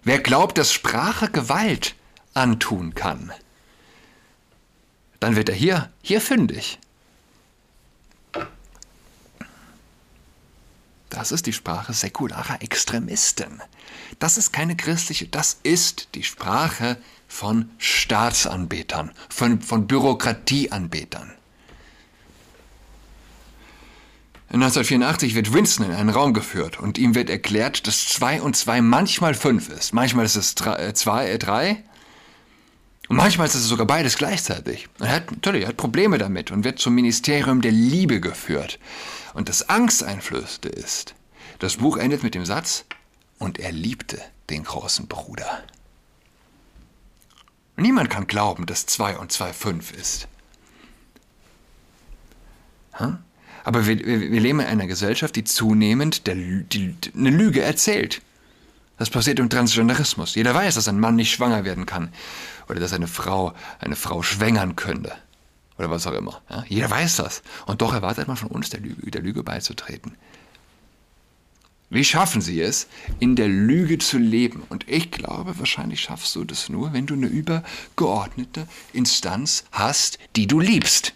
Wer 0.02 0.20
glaubt, 0.20 0.58
dass 0.58 0.72
Sprache 0.72 1.30
Gewalt 1.30 1.94
antun 2.34 2.94
kann, 2.94 3.32
dann 5.20 5.36
wird 5.36 5.48
er 5.48 5.54
hier, 5.54 5.90
hier 6.02 6.20
fündig. 6.20 6.78
Das 11.14 11.30
ist 11.30 11.46
die 11.46 11.52
Sprache 11.52 11.92
säkularer 11.92 12.60
Extremisten. 12.60 13.62
Das 14.18 14.36
ist 14.36 14.52
keine 14.52 14.74
christliche, 14.74 15.28
das 15.28 15.60
ist 15.62 16.08
die 16.16 16.24
Sprache 16.24 16.96
von 17.28 17.70
Staatsanbetern, 17.78 19.12
von, 19.28 19.60
von 19.62 19.86
Bürokratieanbetern. 19.86 21.32
1984 24.48 25.36
wird 25.36 25.52
Winston 25.52 25.86
in 25.86 25.92
einen 25.92 26.10
Raum 26.10 26.34
geführt 26.34 26.80
und 26.80 26.98
ihm 26.98 27.14
wird 27.14 27.30
erklärt, 27.30 27.86
dass 27.86 28.08
2 28.08 28.42
und 28.42 28.56
2 28.56 28.80
manchmal 28.80 29.34
5 29.34 29.68
ist. 29.68 29.94
Manchmal 29.94 30.24
ist 30.24 30.34
es 30.34 30.56
2, 30.56 31.26
äh, 31.28 31.38
3 31.38 31.70
äh, 31.70 31.76
und 33.08 33.16
manchmal 33.16 33.46
ist 33.46 33.54
es 33.54 33.66
sogar 33.66 33.86
beides 33.86 34.16
gleichzeitig. 34.16 34.88
Er 34.98 35.12
hat, 35.12 35.30
natürlich, 35.30 35.62
er 35.62 35.68
hat 35.68 35.76
Probleme 35.76 36.18
damit 36.18 36.50
und 36.50 36.64
wird 36.64 36.78
zum 36.78 36.94
Ministerium 36.94 37.60
der 37.60 37.72
Liebe 37.72 38.20
geführt. 38.20 38.78
Und 39.34 39.48
das 39.48 39.68
angsteinflößende 39.68 40.68
ist, 40.68 41.14
das 41.58 41.76
Buch 41.76 41.96
endet 41.96 42.22
mit 42.22 42.34
dem 42.34 42.44
Satz, 42.44 42.84
und 43.38 43.58
er 43.58 43.72
liebte 43.72 44.20
den 44.48 44.64
großen 44.64 45.06
Bruder. 45.06 45.64
Niemand 47.76 48.10
kann 48.10 48.26
glauben, 48.26 48.66
dass 48.66 48.86
2 48.86 49.18
und 49.18 49.32
2 49.32 49.52
5 49.52 49.92
ist. 49.92 50.28
Hm? 52.92 53.18
Aber 53.64 53.86
wir, 53.86 53.98
wir, 53.98 54.20
wir, 54.20 54.40
leben 54.40 54.60
in 54.60 54.66
einer 54.66 54.86
Gesellschaft, 54.86 55.34
die 55.36 55.44
zunehmend 55.44 56.26
der, 56.26 56.36
die, 56.36 56.94
eine 57.16 57.30
Lüge 57.30 57.62
erzählt. 57.62 58.22
Das 58.96 59.10
passiert 59.10 59.38
im 59.38 59.50
Transgenderismus. 59.50 60.34
Jeder 60.34 60.54
weiß, 60.54 60.76
dass 60.76 60.88
ein 60.88 61.00
Mann 61.00 61.16
nicht 61.16 61.32
schwanger 61.32 61.64
werden 61.64 61.86
kann. 61.86 62.12
Oder 62.68 62.80
dass 62.80 62.92
eine 62.92 63.08
Frau 63.08 63.52
eine 63.80 63.96
Frau 63.96 64.22
schwängern 64.22 64.76
könnte. 64.76 65.12
Oder 65.78 65.90
was 65.90 66.06
auch 66.06 66.12
immer. 66.12 66.40
Ja? 66.48 66.64
Jeder 66.68 66.90
weiß 66.90 67.16
das. 67.16 67.42
Und 67.66 67.82
doch 67.82 67.92
erwartet 67.92 68.28
man 68.28 68.36
von 68.36 68.50
uns, 68.50 68.70
der 68.70 68.80
Lüge, 68.80 69.10
der 69.10 69.22
Lüge 69.22 69.42
beizutreten. 69.42 70.16
Wie 71.90 72.04
schaffen 72.04 72.40
sie 72.40 72.60
es, 72.60 72.88
in 73.20 73.36
der 73.36 73.48
Lüge 73.48 73.98
zu 73.98 74.18
leben? 74.18 74.62
Und 74.68 74.88
ich 74.88 75.10
glaube, 75.10 75.58
wahrscheinlich 75.58 76.00
schaffst 76.00 76.34
du 76.34 76.44
das 76.44 76.68
nur, 76.68 76.92
wenn 76.92 77.06
du 77.06 77.14
eine 77.14 77.26
übergeordnete 77.26 78.66
Instanz 78.92 79.64
hast, 79.70 80.18
die 80.34 80.46
du 80.46 80.60
liebst. 80.60 81.14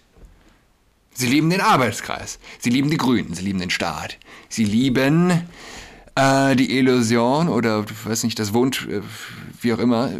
Sie 1.14 1.26
lieben 1.26 1.50
den 1.50 1.61
Arbeitskreis, 1.61 2.38
sie 2.61 2.70
lieben 2.70 2.90
die 2.90 2.97
Grünen, 2.97 3.35
sie 3.35 3.42
lieben 3.42 3.58
den 3.58 3.70
Staat, 3.70 4.18
sie 4.49 4.62
lieben 4.62 5.49
äh, 6.18 6.56
die 6.56 6.76
Illusion 6.78 7.48
oder, 7.48 7.84
weiß 8.04 8.25
nicht, 8.25 8.38
das 8.38 8.52
Wunsch, 8.52 8.87
äh, 8.87 9.02
wie 9.60 9.72
auch 9.72 9.78
immer. 9.78 10.10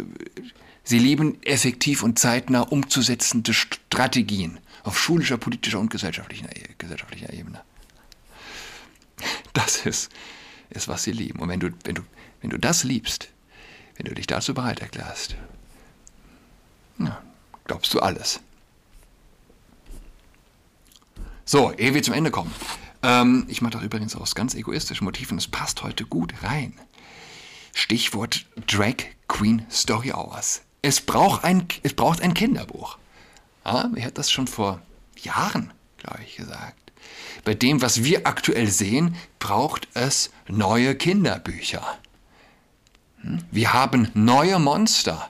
Sie 0.83 0.99
lieben 0.99 1.41
effektiv 1.43 2.03
und 2.03 2.17
zeitnah 2.17 2.61
umzusetzende 2.61 3.53
Strategien 3.53 4.59
auf 4.83 4.99
schulischer, 4.99 5.37
politischer 5.37 5.79
und 5.79 5.89
gesellschaftlicher, 5.89 6.47
gesellschaftlicher 6.77 7.31
Ebene. 7.33 7.61
Das 9.53 9.85
ist 9.85 10.09
ist, 10.69 10.87
was 10.87 11.03
sie 11.03 11.11
lieben. 11.11 11.39
Und 11.39 11.49
wenn 11.49 11.59
du, 11.59 11.69
wenn 11.83 11.95
du, 11.95 12.03
wenn 12.41 12.49
du 12.49 12.57
das 12.57 12.83
liebst, 12.83 13.29
wenn 13.95 14.05
du 14.05 14.13
dich 14.13 14.27
dazu 14.27 14.53
bereit 14.53 14.79
erklärst, 14.79 15.35
ja, 16.99 17.21
glaubst 17.65 17.93
du 17.93 17.99
alles. 17.99 18.39
So, 21.45 21.73
ehe 21.73 21.93
wir 21.93 22.03
zum 22.03 22.13
Ende 22.13 22.31
kommen. 22.31 22.53
Ähm, 23.01 23.45
ich 23.47 23.61
mache 23.61 23.73
das 23.73 23.83
übrigens 23.83 24.15
aus 24.15 24.35
ganz 24.35 24.55
egoistischen 24.55 25.05
Motiven. 25.05 25.37
Das 25.37 25.47
passt 25.47 25.83
heute 25.83 26.05
gut 26.05 26.33
rein. 26.43 26.73
Stichwort 27.73 28.45
Drag 28.67 28.95
Queen 29.27 29.65
Story 29.71 30.11
Hours. 30.11 30.61
Es 30.81 31.01
braucht 31.01 31.43
ein, 31.43 31.67
es 31.83 31.93
braucht 31.93 32.21
ein 32.21 32.33
Kinderbuch. 32.33 32.97
Ja, 33.65 33.89
wer 33.93 34.05
hat 34.05 34.17
das 34.17 34.31
schon 34.31 34.47
vor 34.47 34.81
Jahren, 35.21 35.71
glaube 35.97 36.19
ich, 36.23 36.37
gesagt? 36.37 36.91
Bei 37.43 37.53
dem, 37.53 37.81
was 37.81 38.03
wir 38.03 38.27
aktuell 38.27 38.67
sehen, 38.67 39.15
braucht 39.39 39.87
es 39.93 40.31
neue 40.47 40.95
Kinderbücher. 40.95 41.85
Hm? 43.21 43.43
Wir 43.51 43.73
haben 43.73 44.09
neue 44.13 44.59
Monster, 44.59 45.29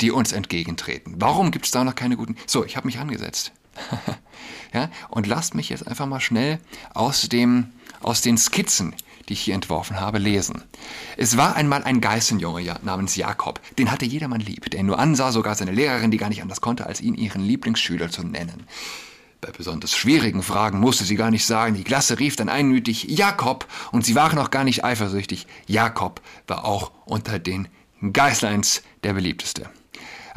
die 0.00 0.10
uns 0.10 0.32
entgegentreten. 0.32 1.14
Warum 1.18 1.50
gibt 1.50 1.66
es 1.66 1.70
da 1.70 1.84
noch 1.84 1.94
keine 1.94 2.16
guten? 2.16 2.36
So, 2.46 2.64
ich 2.64 2.76
habe 2.76 2.86
mich 2.86 2.98
angesetzt. 2.98 3.52
ja, 4.72 4.90
und 5.08 5.26
lasst 5.26 5.54
mich 5.54 5.68
jetzt 5.68 5.86
einfach 5.86 6.06
mal 6.06 6.20
schnell 6.20 6.58
aus, 6.94 7.28
dem, 7.28 7.72
aus 8.00 8.20
den 8.20 8.38
Skizzen, 8.38 8.94
die 9.28 9.34
ich 9.34 9.42
hier 9.42 9.54
entworfen 9.54 10.00
habe, 10.00 10.18
lesen. 10.18 10.62
Es 11.16 11.36
war 11.36 11.56
einmal 11.56 11.84
ein 11.84 12.00
Geißenjunge 12.00 12.76
namens 12.82 13.16
Jakob, 13.16 13.60
den 13.76 13.90
hatte 13.90 14.04
jedermann 14.04 14.40
lieb, 14.40 14.70
der 14.70 14.80
ihn 14.80 14.86
nur 14.86 14.98
ansah, 14.98 15.32
sogar 15.32 15.54
seine 15.54 15.72
Lehrerin, 15.72 16.10
die 16.10 16.18
gar 16.18 16.28
nicht 16.28 16.42
anders 16.42 16.60
konnte, 16.60 16.86
als 16.86 17.00
ihn 17.00 17.14
ihren 17.14 17.42
Lieblingsschüler 17.42 18.10
zu 18.10 18.22
nennen. 18.22 18.64
Bei 19.40 19.50
besonders 19.52 19.96
schwierigen 19.96 20.42
Fragen 20.42 20.80
musste 20.80 21.04
sie 21.04 21.16
gar 21.16 21.30
nicht 21.30 21.46
sagen. 21.46 21.74
Die 21.74 21.84
Klasse 21.84 22.18
rief 22.18 22.36
dann 22.36 22.50
einmütig 22.50 23.04
Jakob 23.08 23.66
und 23.90 24.04
sie 24.04 24.14
waren 24.14 24.38
auch 24.38 24.50
gar 24.50 24.64
nicht 24.64 24.84
eifersüchtig. 24.84 25.46
Jakob 25.66 26.20
war 26.46 26.66
auch 26.66 26.92
unter 27.06 27.38
den 27.38 27.68
Geißleins 28.12 28.82
der 29.02 29.14
beliebteste. 29.14 29.70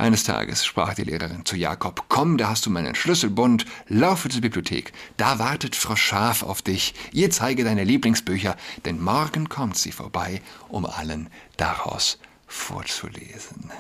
Eines 0.04 0.26
Tages 0.26 0.66
sprach 0.66 0.96
die 0.96 1.06
Lehrerin 1.06 1.46
zu 1.46 1.56
Jakob, 1.56 2.10
komm, 2.10 2.38
da 2.38 2.50
hast 2.50 2.66
du 2.66 2.70
meinen 2.70 2.94
Schlüsselbund, 2.94 3.66
laufe 3.88 4.28
zur 4.28 4.42
Bibliothek, 4.42 4.92
da 5.16 5.40
wartet 5.40 5.78
Frau 5.78 5.96
Schaf 5.96 6.44
auf 6.44 6.62
dich, 6.62 6.94
ihr 7.14 7.32
zeige 7.32 7.64
deine 7.64 7.86
Lieblingsbücher, 7.86 8.58
denn 8.84 9.02
morgen 9.02 9.48
kommt 9.48 9.78
sie 9.78 9.94
vorbei, 9.94 10.42
um 10.68 10.86
allen 10.86 11.30
daraus 11.56 12.20
vorzulesen. 12.48 13.72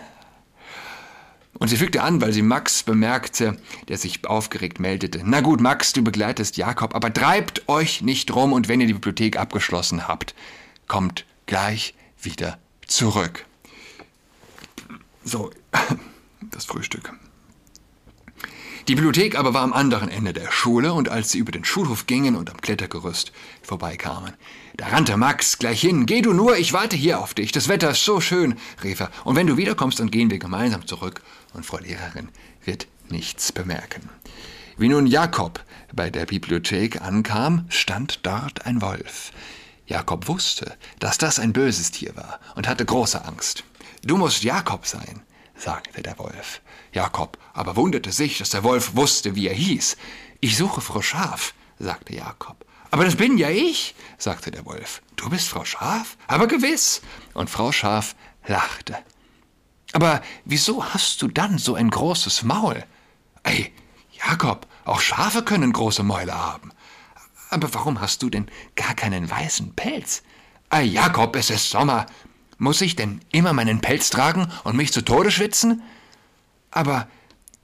Und 1.55 1.67
sie 1.67 1.75
fügte 1.75 2.01
an, 2.01 2.21
weil 2.21 2.31
sie 2.31 2.41
Max 2.41 2.83
bemerkte, 2.83 3.57
der 3.89 3.97
sich 3.97 4.25
aufgeregt 4.25 4.79
meldete. 4.79 5.23
Na 5.25 5.41
gut, 5.41 5.59
Max, 5.59 5.91
du 5.91 6.05
begleitest 6.05 6.55
Jakob, 6.55 6.95
aber 6.95 7.13
treibt 7.13 7.67
euch 7.67 8.01
nicht 8.01 8.33
rum 8.33 8.53
und 8.53 8.69
wenn 8.69 8.79
ihr 8.79 8.87
die 8.87 8.93
Bibliothek 8.93 9.37
abgeschlossen 9.37 10.07
habt, 10.07 10.35
kommt 10.87 11.25
gleich 11.47 11.95
wieder 12.21 12.59
zurück. 12.87 13.45
So, 15.25 15.51
das 16.51 16.65
Frühstück. 16.65 17.13
Die 18.89 18.95
Bibliothek 18.95 19.39
aber 19.39 19.53
war 19.53 19.61
am 19.61 19.71
anderen 19.71 20.09
Ende 20.09 20.33
der 20.33 20.51
Schule, 20.51 20.93
und 20.93 21.07
als 21.07 21.31
sie 21.31 21.37
über 21.37 21.53
den 21.53 21.63
Schulhof 21.63 22.05
gingen 22.05 22.35
und 22.35 22.49
am 22.49 22.59
Klettergerüst 22.59 23.31
vorbeikamen, 23.61 24.33
da 24.75 24.87
rannte 24.87 25.15
Max 25.15 25.57
gleich 25.57 25.79
hin. 25.79 26.05
Geh 26.05 26.21
du 26.21 26.33
nur, 26.33 26.57
ich 26.57 26.73
warte 26.73 26.97
hier 26.97 27.19
auf 27.19 27.33
dich. 27.33 27.53
Das 27.53 27.69
Wetter 27.69 27.91
ist 27.91 28.03
so 28.03 28.19
schön, 28.19 28.55
rief 28.83 28.99
er. 28.99 29.09
Und 29.23 29.37
wenn 29.37 29.47
du 29.47 29.55
wiederkommst, 29.55 30.01
dann 30.01 30.11
gehen 30.11 30.29
wir 30.29 30.39
gemeinsam 30.39 30.85
zurück, 30.85 31.21
und 31.53 31.65
Frau 31.65 31.77
Lehrerin 31.77 32.27
wird 32.65 32.87
nichts 33.07 33.53
bemerken. 33.53 34.09
Wie 34.77 34.89
nun 34.89 35.07
Jakob 35.07 35.63
bei 35.93 36.09
der 36.09 36.25
Bibliothek 36.25 37.01
ankam, 37.01 37.65
stand 37.69 38.25
dort 38.25 38.65
ein 38.65 38.81
Wolf. 38.81 39.31
Jakob 39.85 40.27
wusste, 40.27 40.75
dass 40.99 41.17
das 41.17 41.39
ein 41.39 41.53
böses 41.53 41.91
Tier 41.91 42.15
war 42.17 42.39
und 42.55 42.67
hatte 42.67 42.83
große 42.83 43.23
Angst. 43.23 43.63
Du 44.03 44.17
musst 44.17 44.43
Jakob 44.43 44.85
sein, 44.85 45.21
sagte 45.55 46.01
der 46.01 46.17
Wolf. 46.19 46.61
Jakob 46.91 47.37
aber 47.53 47.75
wunderte 47.75 48.11
sich, 48.11 48.37
dass 48.39 48.49
der 48.49 48.63
Wolf 48.63 48.95
wusste, 48.95 49.35
wie 49.35 49.47
er 49.47 49.53
hieß. 49.53 49.97
Ich 50.39 50.57
suche 50.57 50.81
Frau 50.81 51.01
Schaf, 51.01 51.53
sagte 51.79 52.15
Jakob. 52.15 52.65
Aber 52.91 53.05
das 53.05 53.15
bin 53.15 53.37
ja 53.37 53.49
ich, 53.49 53.95
sagte 54.17 54.51
der 54.51 54.65
Wolf. 54.65 55.01
Du 55.15 55.29
bist 55.29 55.47
Frau 55.47 55.65
Schaf? 55.65 56.17
Aber 56.27 56.47
gewiss. 56.47 57.01
Und 57.33 57.49
Frau 57.49 57.71
Schaf 57.71 58.15
lachte. 58.45 58.97
Aber 59.93 60.21
wieso 60.45 60.85
hast 60.85 61.21
du 61.21 61.27
dann 61.27 61.57
so 61.57 61.75
ein 61.75 61.89
großes 61.89 62.43
Maul? 62.43 62.83
Ey, 63.43 63.71
Jakob, 64.11 64.67
auch 64.85 64.99
Schafe 64.99 65.43
können 65.43 65.73
große 65.73 66.03
Mäuler 66.03 66.35
haben. 66.35 66.71
Aber 67.49 67.73
warum 67.73 68.01
hast 68.01 68.21
du 68.23 68.29
denn 68.29 68.49
gar 68.75 68.95
keinen 68.95 69.29
weißen 69.29 69.75
Pelz? 69.75 70.23
Ey, 70.69 70.87
Jakob, 70.87 71.35
es 71.35 71.51
ist 71.51 71.69
Sommer. 71.69 72.07
Muss 72.63 72.79
ich 72.79 72.95
denn 72.95 73.19
immer 73.33 73.51
meinen 73.51 73.81
Pelz 73.81 74.09
tragen 74.09 74.47
und 74.63 74.77
mich 74.77 74.93
zu 74.93 75.01
Tode 75.01 75.31
schwitzen? 75.31 75.83
Aber 76.71 77.09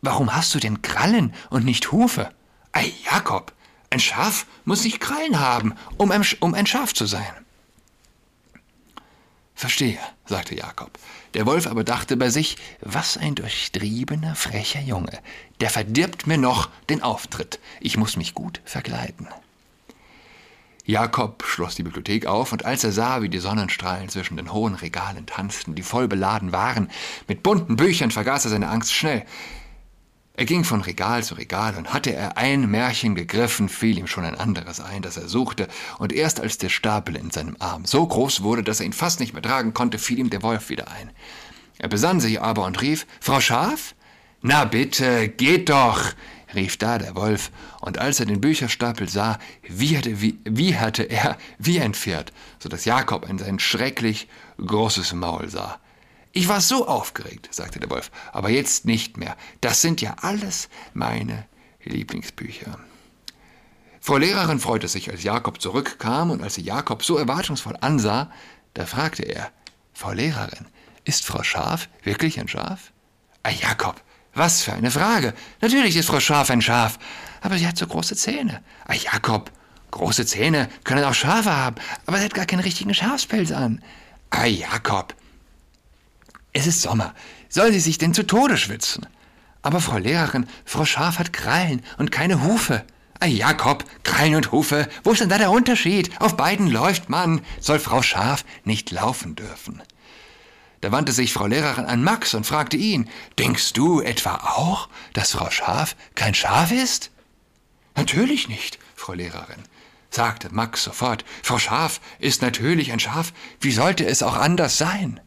warum 0.01 0.35
hast 0.35 0.53
du 0.53 0.59
denn 0.59 0.81
Krallen 0.81 1.33
und 1.49 1.63
nicht 1.63 1.93
Hufe? 1.93 2.33
Ei, 2.73 2.91
Jakob, 3.09 3.53
ein 3.91 4.01
Schaf 4.01 4.45
muss 4.65 4.83
nicht 4.83 4.99
Krallen 4.99 5.39
haben, 5.39 5.73
um 5.95 6.11
ein, 6.11 6.25
um 6.41 6.53
ein 6.53 6.65
Schaf 6.65 6.93
zu 6.93 7.05
sein. 7.05 7.31
Verstehe, 9.55 9.99
sagte 10.25 10.55
Jakob. 10.55 10.99
Der 11.33 11.45
Wolf 11.45 11.67
aber 11.67 11.85
dachte 11.85 12.17
bei 12.17 12.29
sich, 12.29 12.57
was 12.81 13.15
ein 13.15 13.35
durchtriebener, 13.35 14.35
frecher 14.35 14.81
Junge. 14.81 15.17
Der 15.61 15.69
verdirbt 15.69 16.27
mir 16.27 16.37
noch 16.37 16.69
den 16.89 17.01
Auftritt. 17.03 17.61
Ich 17.79 17.95
muss 17.95 18.17
mich 18.17 18.33
gut 18.33 18.59
verkleiden. 18.65 19.29
Jakob 20.89 21.43
schloss 21.45 21.75
die 21.75 21.83
Bibliothek 21.83 22.25
auf, 22.25 22.51
und 22.51 22.65
als 22.65 22.83
er 22.83 22.91
sah, 22.91 23.21
wie 23.21 23.29
die 23.29 23.37
Sonnenstrahlen 23.37 24.09
zwischen 24.09 24.37
den 24.37 24.51
hohen 24.51 24.73
Regalen 24.73 25.27
tanzten, 25.27 25.75
die 25.75 25.83
voll 25.83 26.07
beladen 26.07 26.51
waren, 26.51 26.89
mit 27.27 27.43
bunten 27.43 27.75
Büchern 27.75 28.09
vergaß 28.09 28.45
er 28.45 28.49
seine 28.49 28.69
Angst 28.69 28.91
schnell. 28.91 29.23
Er 30.33 30.45
ging 30.45 30.63
von 30.63 30.81
Regal 30.81 31.23
zu 31.23 31.35
Regal, 31.35 31.75
und 31.75 31.93
hatte 31.93 32.11
er 32.15 32.37
ein 32.37 32.71
Märchen 32.71 33.13
gegriffen, 33.13 33.69
fiel 33.69 33.99
ihm 33.99 34.07
schon 34.07 34.23
ein 34.23 34.33
anderes 34.33 34.79
ein, 34.81 35.03
das 35.03 35.15
er 35.15 35.27
suchte, 35.27 35.67
und 35.99 36.11
erst 36.11 36.39
als 36.39 36.57
der 36.57 36.69
Stapel 36.69 37.15
in 37.15 37.29
seinem 37.29 37.55
Arm 37.59 37.85
so 37.85 38.07
groß 38.07 38.41
wurde, 38.41 38.63
dass 38.63 38.79
er 38.79 38.87
ihn 38.87 38.93
fast 38.93 39.19
nicht 39.19 39.33
mehr 39.33 39.43
tragen 39.43 39.75
konnte, 39.75 39.99
fiel 39.99 40.17
ihm 40.17 40.31
der 40.31 40.41
Wolf 40.41 40.69
wieder 40.69 40.87
ein. 40.87 41.11
Er 41.77 41.89
besann 41.89 42.19
sich 42.19 42.41
aber 42.41 42.65
und 42.65 42.81
rief 42.81 43.05
Frau 43.19 43.39
Schaf? 43.39 43.93
Na 44.41 44.65
bitte, 44.65 45.29
geht 45.29 45.69
doch 45.69 46.01
rief 46.53 46.77
da 46.77 46.97
der 46.97 47.15
Wolf, 47.15 47.51
und 47.81 47.99
als 47.99 48.19
er 48.19 48.25
den 48.25 48.41
Bücherstapel 48.41 49.07
sah, 49.07 49.39
wieherte, 49.67 50.21
wie, 50.21 50.39
wieherte 50.45 51.03
er 51.03 51.37
wie 51.57 51.79
ein 51.79 51.93
Pferd, 51.93 52.33
so 52.59 52.69
dass 52.69 52.85
Jakob 52.85 53.27
in 53.29 53.37
sein 53.37 53.59
schrecklich 53.59 54.27
großes 54.57 55.13
Maul 55.13 55.49
sah. 55.49 55.79
Ich 56.31 56.47
war 56.47 56.61
so 56.61 56.87
aufgeregt, 56.87 57.49
sagte 57.51 57.79
der 57.79 57.89
Wolf, 57.89 58.11
aber 58.31 58.49
jetzt 58.49 58.85
nicht 58.85 59.17
mehr. 59.17 59.35
Das 59.61 59.81
sind 59.81 60.01
ja 60.01 60.15
alles 60.21 60.69
meine 60.93 61.45
Lieblingsbücher. 61.83 62.79
Frau 64.01 64.17
Lehrerin 64.17 64.59
freute 64.59 64.87
sich, 64.87 65.11
als 65.11 65.23
Jakob 65.23 65.61
zurückkam, 65.61 66.31
und 66.31 66.41
als 66.41 66.55
sie 66.55 66.61
Jakob 66.61 67.03
so 67.03 67.17
erwartungsvoll 67.17 67.75
ansah, 67.81 68.31
da 68.73 68.85
fragte 68.85 69.23
er, 69.23 69.51
Frau 69.93 70.11
Lehrerin, 70.11 70.67
ist 71.03 71.25
Frau 71.25 71.43
Schaf 71.43 71.89
wirklich 72.03 72.39
ein 72.39 72.47
Schaf? 72.47 72.91
Ah, 73.43 73.49
Jakob, 73.49 74.01
was 74.33 74.63
für 74.63 74.73
eine 74.73 74.91
Frage. 74.91 75.33
Natürlich 75.61 75.95
ist 75.95 76.07
Frau 76.07 76.19
Schaf 76.19 76.49
ein 76.49 76.61
Schaf, 76.61 76.99
aber 77.41 77.57
sie 77.57 77.67
hat 77.67 77.77
so 77.77 77.87
große 77.87 78.15
Zähne. 78.15 78.61
Ah, 78.85 78.93
Jakob, 78.93 79.51
große 79.91 80.25
Zähne 80.25 80.69
können 80.83 81.03
auch 81.03 81.13
Schafe 81.13 81.55
haben, 81.55 81.75
aber 82.05 82.17
sie 82.17 82.25
hat 82.25 82.33
gar 82.33 82.45
keinen 82.45 82.61
richtigen 82.61 82.93
Schafspelz 82.93 83.51
an. 83.51 83.81
Ah, 84.29 84.45
Jakob, 84.45 85.15
es 86.53 86.67
ist 86.67 86.81
Sommer. 86.81 87.13
Soll 87.49 87.71
sie 87.71 87.79
sich 87.79 87.97
denn 87.97 88.13
zu 88.13 88.25
Tode 88.25 88.57
schwitzen? 88.57 89.07
Aber 89.61 89.81
Frau 89.81 89.97
Lehrerin, 89.97 90.47
Frau 90.65 90.85
Schaf 90.85 91.19
hat 91.19 91.33
Krallen 91.33 91.81
und 91.97 92.11
keine 92.11 92.43
Hufe. 92.43 92.85
Ah, 93.19 93.25
Jakob, 93.25 93.83
Krallen 94.03 94.35
und 94.35 94.51
Hufe, 94.51 94.87
wo 95.03 95.11
ist 95.11 95.19
denn 95.21 95.29
da 95.29 95.37
der 95.37 95.51
Unterschied? 95.51 96.09
Auf 96.21 96.37
beiden 96.37 96.67
läuft 96.67 97.09
man. 97.09 97.41
Soll 97.59 97.79
Frau 97.79 98.01
Schaf 98.01 98.45
nicht 98.63 98.91
laufen 98.91 99.35
dürfen? 99.35 99.81
Da 100.81 100.91
wandte 100.91 101.11
sich 101.11 101.33
Frau 101.33 101.45
Lehrerin 101.45 101.85
an 101.85 102.03
Max 102.03 102.33
und 102.33 102.45
fragte 102.45 102.77
ihn, 102.77 103.09
Denkst 103.37 103.73
du 103.73 104.01
etwa 104.01 104.35
auch, 104.35 104.89
dass 105.13 105.31
Frau 105.31 105.49
Schaf 105.49 105.95
kein 106.15 106.33
Schaf 106.33 106.71
ist? 106.71 107.11
Natürlich 107.95 108.47
nicht, 108.47 108.79
Frau 108.95 109.13
Lehrerin, 109.13 109.63
sagte 110.09 110.53
Max 110.53 110.83
sofort. 110.83 111.25
Frau 111.43 111.59
Schaf 111.59 111.99
ist 112.19 112.41
natürlich 112.41 112.93
ein 112.93 112.99
Schaf. 112.99 113.33
Wie 113.59 113.71
sollte 113.71 114.05
es 114.05 114.23
auch 114.23 114.37
anders 114.37 114.77
sein? 114.77 115.19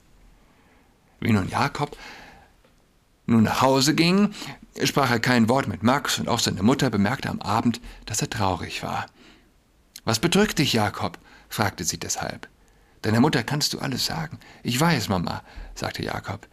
Wie 1.21 1.33
nun 1.33 1.49
Jakob 1.49 1.97
nun 3.27 3.45
nach 3.45 3.63
Hause 3.63 3.95
ging, 3.95 4.35
sprach 4.83 5.11
er 5.11 5.21
kein 5.21 5.49
Wort 5.49 5.69
mit 5.69 5.83
Max 5.83 6.19
und 6.19 6.29
auch 6.29 6.41
seine 6.41 6.63
Mutter 6.63 6.91
bemerkte 6.91 7.29
am 7.29 7.41
Abend, 7.41 7.81
dass 8.07 8.21
er 8.21 8.31
traurig 8.31 8.83
war. 8.83 9.07
Was 10.05 10.19
bedrückt 10.19 10.59
dich, 10.59 10.73
Jakob? 10.73 11.19
fragte 11.49 11.85
sie 11.85 11.99
deshalb. 11.99 12.49
Deiner 13.03 13.21
Mutter 13.21 13.43
kannst 13.43 13.73
du 13.73 13.81
alles 13.81 14.07
sagen. 14.07 14.39
Ich 14.63 14.79
weiß, 14.79 15.09
Mama, 15.09 15.43
sagte 15.75 16.03
Jakob. 16.05 16.47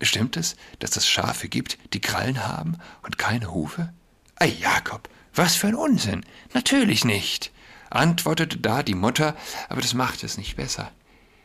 Stimmt 0.00 0.36
es, 0.36 0.56
dass 0.80 0.96
es 0.96 1.06
Schafe 1.06 1.48
gibt, 1.48 1.78
die 1.92 2.00
Krallen 2.00 2.46
haben 2.46 2.78
und 3.02 3.18
keine 3.18 3.52
Hufe? 3.52 3.92
Ei, 4.36 4.48
Jakob, 4.48 5.08
was 5.34 5.54
für 5.54 5.68
ein 5.68 5.76
Unsinn. 5.76 6.24
Natürlich 6.54 7.04
nicht, 7.04 7.52
antwortete 7.90 8.58
da 8.58 8.82
die 8.82 8.94
Mutter, 8.94 9.36
aber 9.68 9.80
das 9.80 9.94
machte 9.94 10.26
es 10.26 10.38
nicht 10.38 10.56
besser. 10.56 10.90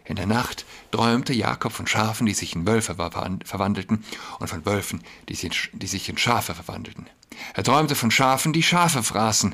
In 0.05 0.15
der 0.15 0.25
Nacht 0.25 0.65
träumte 0.91 1.33
Jakob 1.33 1.73
von 1.73 1.85
Schafen, 1.85 2.25
die 2.25 2.33
sich 2.33 2.55
in 2.55 2.65
Wölfe 2.65 2.95
verwandelten, 2.95 4.05
und 4.39 4.47
von 4.47 4.65
Wölfen, 4.65 5.03
die 5.27 5.35
sich 5.35 6.09
in 6.09 6.17
Schafe 6.17 6.55
verwandelten. 6.55 7.07
Er 7.53 7.63
träumte 7.63 7.93
von 7.93 8.09
Schafen, 8.09 8.53
die 8.53 8.63
Schafe 8.63 9.03
fraßen. 9.03 9.53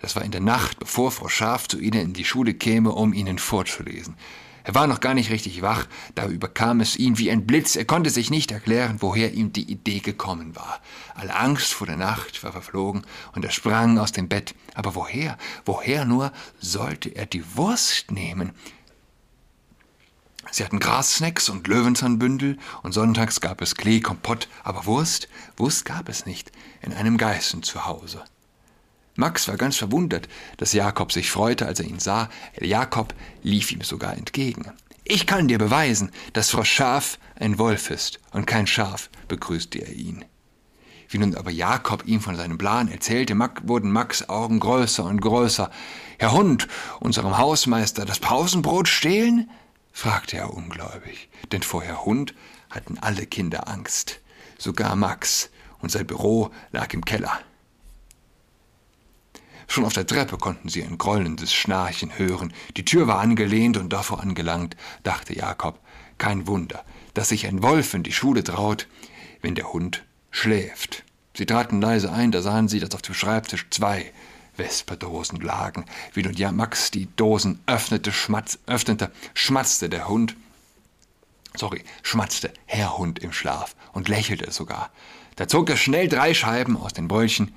Das 0.00 0.16
war 0.16 0.24
in 0.24 0.30
der 0.30 0.40
Nacht, 0.40 0.78
bevor 0.78 1.10
Frau 1.10 1.28
Schaf 1.28 1.68
zu 1.68 1.78
ihnen 1.78 2.00
in 2.00 2.12
die 2.12 2.24
Schule 2.24 2.54
käme, 2.54 2.92
um 2.92 3.12
ihnen 3.12 3.38
vorzulesen. 3.38 4.16
Er 4.66 4.74
war 4.74 4.88
noch 4.88 4.98
gar 4.98 5.14
nicht 5.14 5.30
richtig 5.30 5.62
wach, 5.62 5.86
da 6.16 6.26
überkam 6.26 6.80
es 6.80 6.96
ihn 6.96 7.18
wie 7.18 7.30
ein 7.30 7.46
Blitz. 7.46 7.76
Er 7.76 7.84
konnte 7.84 8.10
sich 8.10 8.30
nicht 8.30 8.50
erklären, 8.50 8.96
woher 8.98 9.32
ihm 9.32 9.52
die 9.52 9.70
Idee 9.70 10.00
gekommen 10.00 10.56
war. 10.56 10.80
Alle 11.14 11.36
Angst 11.36 11.72
vor 11.72 11.86
der 11.86 11.96
Nacht 11.96 12.42
war 12.42 12.50
verflogen 12.50 13.02
und 13.32 13.44
er 13.44 13.52
sprang 13.52 13.96
aus 13.98 14.10
dem 14.10 14.26
Bett. 14.26 14.56
Aber 14.74 14.96
woher, 14.96 15.38
woher 15.64 16.04
nur 16.04 16.32
sollte 16.58 17.10
er 17.10 17.26
die 17.26 17.56
Wurst 17.56 18.10
nehmen? 18.10 18.54
Sie 20.50 20.64
hatten 20.64 20.80
Grassnacks 20.80 21.48
und 21.48 21.68
Löwenzahnbündel 21.68 22.58
und 22.82 22.90
sonntags 22.90 23.40
gab 23.40 23.62
es 23.62 23.76
Klee, 23.76 24.00
Kompott, 24.00 24.48
aber 24.64 24.84
Wurst, 24.86 25.28
Wurst 25.56 25.84
gab 25.84 26.08
es 26.08 26.26
nicht 26.26 26.50
in 26.82 26.92
einem 26.92 27.18
Geißen 27.18 27.62
zu 27.62 27.86
Hause. 27.86 28.24
Max 29.16 29.48
war 29.48 29.56
ganz 29.56 29.76
verwundert, 29.76 30.28
dass 30.58 30.72
Jakob 30.72 31.12
sich 31.12 31.30
freute, 31.30 31.66
als 31.66 31.80
er 31.80 31.86
ihn 31.86 31.98
sah. 31.98 32.28
Jakob 32.60 33.14
lief 33.42 33.72
ihm 33.72 33.80
sogar 33.82 34.16
entgegen. 34.16 34.70
Ich 35.04 35.26
kann 35.26 35.48
dir 35.48 35.58
beweisen, 35.58 36.10
dass 36.32 36.50
Frau 36.50 36.64
Schaf 36.64 37.18
ein 37.38 37.58
Wolf 37.58 37.90
ist 37.90 38.18
und 38.32 38.46
kein 38.46 38.66
Schaf, 38.66 39.08
begrüßte 39.28 39.78
er 39.78 39.92
ihn. 39.92 40.24
Wie 41.08 41.18
nun 41.18 41.36
aber 41.36 41.50
Jakob 41.50 42.06
ihm 42.06 42.20
von 42.20 42.36
seinem 42.36 42.58
Plan 42.58 42.90
erzählte, 42.90 43.38
wurden 43.62 43.92
Max 43.92 44.28
Augen 44.28 44.58
größer 44.58 45.04
und 45.04 45.20
größer. 45.20 45.70
Herr 46.18 46.32
Hund, 46.32 46.66
unserem 47.00 47.38
Hausmeister 47.38 48.04
das 48.04 48.18
Pausenbrot 48.18 48.88
stehlen? 48.88 49.48
fragte 49.92 50.36
er 50.36 50.52
ungläubig, 50.52 51.28
denn 51.52 51.62
vor 51.62 51.82
Herr 51.82 52.04
Hund 52.04 52.34
hatten 52.68 52.98
alle 52.98 53.26
Kinder 53.26 53.68
Angst, 53.68 54.20
sogar 54.58 54.96
Max, 54.96 55.50
und 55.80 55.90
sein 55.90 56.06
Büro 56.06 56.50
lag 56.72 56.92
im 56.92 57.04
Keller. 57.04 57.38
Schon 59.68 59.84
auf 59.84 59.92
der 59.92 60.06
Treppe 60.06 60.38
konnten 60.38 60.68
sie 60.68 60.82
ein 60.84 60.98
grollendes 60.98 61.52
Schnarchen 61.52 62.18
hören. 62.18 62.52
Die 62.76 62.84
Tür 62.84 63.06
war 63.06 63.18
angelehnt 63.18 63.76
und 63.76 63.92
davor 63.92 64.20
angelangt, 64.20 64.76
dachte 65.02 65.34
Jakob. 65.36 65.78
Kein 66.18 66.46
Wunder, 66.46 66.84
dass 67.14 67.28
sich 67.28 67.46
ein 67.46 67.62
Wolf 67.62 67.92
in 67.92 68.02
die 68.02 68.12
Schule 68.12 68.42
traut, 68.42 68.88
wenn 69.42 69.54
der 69.54 69.72
Hund 69.72 70.04
schläft. 70.30 71.04
Sie 71.34 71.44
traten 71.44 71.80
leise 71.80 72.10
ein, 72.10 72.32
da 72.32 72.40
sahen 72.40 72.68
sie, 72.68 72.80
dass 72.80 72.94
auf 72.94 73.02
dem 73.02 73.14
Schreibtisch 73.14 73.66
zwei 73.70 74.12
Vesperdosen 74.54 75.40
lagen. 75.40 75.84
Wie 76.14 76.22
nun 76.22 76.32
ja 76.34 76.52
Max 76.52 76.90
die 76.90 77.08
Dosen 77.16 77.60
öffnete, 77.66 78.12
schmatz, 78.12 78.58
öffnete, 78.66 79.12
schmatzte 79.34 79.90
der 79.90 80.08
Hund, 80.08 80.36
sorry, 81.54 81.84
schmatzte 82.02 82.52
Herr 82.64 82.96
Hund 82.96 83.18
im 83.18 83.32
Schlaf 83.32 83.76
und 83.92 84.08
lächelte 84.08 84.50
sogar. 84.50 84.90
Da 85.36 85.46
zog 85.48 85.68
er 85.68 85.76
schnell 85.76 86.08
drei 86.08 86.32
Scheiben 86.32 86.76
aus 86.78 86.94
den 86.94 87.08
Bröllchen, 87.08 87.52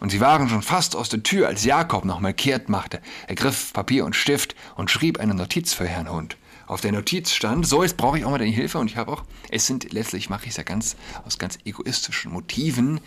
und 0.00 0.10
sie 0.10 0.20
waren 0.20 0.48
schon 0.48 0.62
fast 0.62 0.96
aus 0.96 1.08
der 1.08 1.22
Tür, 1.22 1.48
als 1.48 1.64
Jakob 1.64 2.04
nochmal 2.04 2.34
kehrt 2.34 2.68
machte. 2.68 3.00
Er 3.26 3.34
griff 3.34 3.72
Papier 3.72 4.04
und 4.04 4.16
Stift 4.16 4.56
und 4.76 4.90
schrieb 4.90 5.20
eine 5.20 5.34
Notiz 5.34 5.72
für 5.72 5.86
Herrn 5.86 6.10
Hund. 6.10 6.36
Auf 6.66 6.80
der 6.80 6.92
Notiz 6.92 7.32
stand, 7.32 7.66
so 7.66 7.82
jetzt 7.82 7.96
brauche 7.96 8.18
ich 8.18 8.24
auch 8.24 8.30
mal 8.30 8.38
deine 8.38 8.50
Hilfe 8.50 8.78
und 8.78 8.90
ich 8.90 8.96
habe 8.96 9.12
auch, 9.12 9.24
es 9.50 9.66
sind 9.66 9.92
letztlich 9.92 10.30
mache 10.30 10.44
ich 10.44 10.50
es 10.50 10.56
ja 10.56 10.62
ganz 10.62 10.96
aus 11.26 11.38
ganz 11.38 11.58
egoistischen 11.64 12.32
Motiven. 12.32 13.00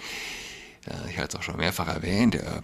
Äh, 0.85 1.09
ich 1.09 1.17
habe 1.17 1.27
es 1.27 1.35
auch 1.35 1.43
schon 1.43 1.57
mehrfach 1.57 1.87
erwähnt, 1.87 2.35
der 2.35 2.61